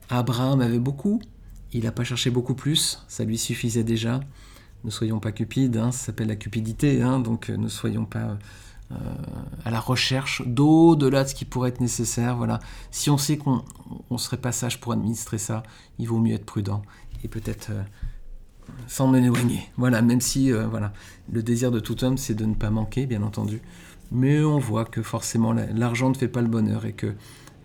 Abraham 0.09 0.61
avait 0.61 0.79
beaucoup, 0.79 1.21
il 1.73 1.83
n'a 1.83 1.91
pas 1.91 2.03
cherché 2.03 2.29
beaucoup 2.29 2.55
plus, 2.55 3.03
ça 3.07 3.23
lui 3.23 3.37
suffisait 3.37 3.83
déjà. 3.83 4.19
Ne 4.83 4.89
soyons 4.89 5.19
pas 5.19 5.31
cupides, 5.31 5.77
hein, 5.77 5.91
ça 5.91 6.07
s'appelle 6.07 6.27
la 6.27 6.35
cupidité, 6.35 7.01
hein, 7.01 7.19
donc 7.19 7.49
euh, 7.49 7.57
ne 7.57 7.67
soyons 7.67 8.05
pas 8.05 8.37
euh, 8.91 8.95
à 9.65 9.69
la 9.69 9.81
recherche 9.81 10.43
d'au-delà 10.45 11.25
de 11.25 11.29
ce 11.29 11.35
qui 11.35 11.43
pourrait 11.43 11.69
être 11.69 11.81
nécessaire. 11.81 12.37
Voilà. 12.37 12.59
Si 12.89 13.09
on 13.09 13.17
sait 13.17 13.37
qu'on 13.37 13.63
serait 14.17 14.37
pas 14.37 14.53
sage 14.53 14.79
pour 14.79 14.93
administrer 14.93 15.37
ça, 15.37 15.63
il 15.99 16.07
vaut 16.07 16.19
mieux 16.19 16.35
être 16.35 16.45
prudent 16.45 16.81
et 17.21 17.27
peut-être 17.27 17.71
euh, 17.71 17.83
s'en 18.87 19.13
éloigner. 19.13 19.59
Voilà, 19.75 20.01
même 20.01 20.21
si 20.21 20.53
euh, 20.53 20.67
voilà, 20.67 20.93
le 21.29 21.43
désir 21.43 21.69
de 21.69 21.81
tout 21.81 22.01
homme, 22.05 22.17
c'est 22.17 22.33
de 22.33 22.45
ne 22.45 22.55
pas 22.55 22.69
manquer, 22.69 23.05
bien 23.05 23.23
entendu. 23.23 23.61
Mais 24.11 24.41
on 24.41 24.57
voit 24.57 24.85
que 24.85 25.01
forcément 25.01 25.51
l'argent 25.51 26.09
ne 26.09 26.15
fait 26.15 26.29
pas 26.29 26.41
le 26.41 26.47
bonheur 26.47 26.85
et 26.85 26.93
que 26.93 27.13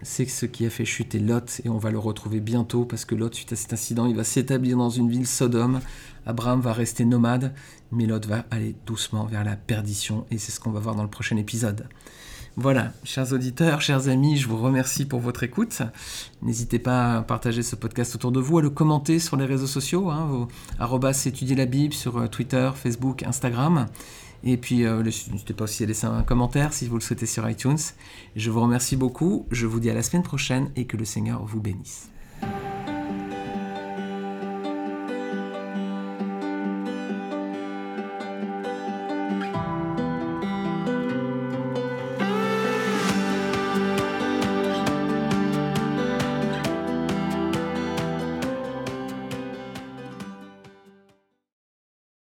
c'est 0.02 0.26
ce 0.26 0.46
qui 0.46 0.66
a 0.66 0.70
fait 0.70 0.84
chuter 0.84 1.18
Lot 1.18 1.60
et 1.64 1.68
on 1.68 1.78
va 1.78 1.90
le 1.90 1.98
retrouver 1.98 2.40
bientôt 2.40 2.84
parce 2.84 3.04
que 3.04 3.14
Lot, 3.14 3.34
suite 3.34 3.52
à 3.52 3.56
cet 3.56 3.72
incident, 3.72 4.06
il 4.06 4.16
va 4.16 4.24
s'établir 4.24 4.76
dans 4.76 4.90
une 4.90 5.08
ville 5.08 5.26
Sodome. 5.26 5.80
Abraham 6.26 6.60
va 6.60 6.72
rester 6.72 7.04
nomade, 7.04 7.54
mais 7.90 8.06
Lot 8.06 8.26
va 8.26 8.44
aller 8.50 8.74
doucement 8.86 9.24
vers 9.24 9.44
la 9.44 9.56
perdition 9.56 10.26
et 10.30 10.38
c'est 10.38 10.52
ce 10.52 10.60
qu'on 10.60 10.70
va 10.70 10.80
voir 10.80 10.94
dans 10.94 11.02
le 11.02 11.10
prochain 11.10 11.36
épisode. 11.36 11.86
Voilà, 12.56 12.92
chers 13.02 13.32
auditeurs, 13.32 13.80
chers 13.80 14.08
amis, 14.08 14.36
je 14.36 14.46
vous 14.46 14.58
remercie 14.58 15.06
pour 15.06 15.20
votre 15.20 15.42
écoute. 15.42 15.80
N'hésitez 16.42 16.78
pas 16.78 17.16
à 17.16 17.22
partager 17.22 17.62
ce 17.62 17.76
podcast 17.76 18.14
autour 18.14 18.30
de 18.30 18.40
vous, 18.40 18.58
à 18.58 18.62
le 18.62 18.68
commenter 18.68 19.18
sur 19.18 19.36
les 19.36 19.46
réseaux 19.46 19.66
sociaux, 19.66 20.10
hein, 20.10 20.48
étudier 21.24 21.56
la 21.56 21.64
Bible 21.64 21.94
sur 21.94 22.18
euh, 22.18 22.26
Twitter, 22.26 22.70
Facebook, 22.74 23.22
Instagram. 23.22 23.86
Et 24.44 24.56
puis, 24.56 24.84
euh, 24.84 25.02
n'hésitez 25.02 25.54
pas 25.54 25.64
aussi 25.64 25.84
à 25.84 25.86
laisser 25.86 26.06
un 26.06 26.22
commentaire 26.22 26.72
si 26.72 26.88
vous 26.88 26.96
le 26.96 27.00
souhaitez 27.00 27.26
sur 27.26 27.48
iTunes. 27.48 27.78
Je 28.36 28.50
vous 28.50 28.60
remercie 28.60 28.96
beaucoup. 28.96 29.46
Je 29.50 29.66
vous 29.66 29.80
dis 29.80 29.90
à 29.90 29.94
la 29.94 30.02
semaine 30.02 30.24
prochaine 30.24 30.70
et 30.76 30.86
que 30.86 30.96
le 30.96 31.04
Seigneur 31.04 31.44
vous 31.44 31.60
bénisse. 31.60 32.11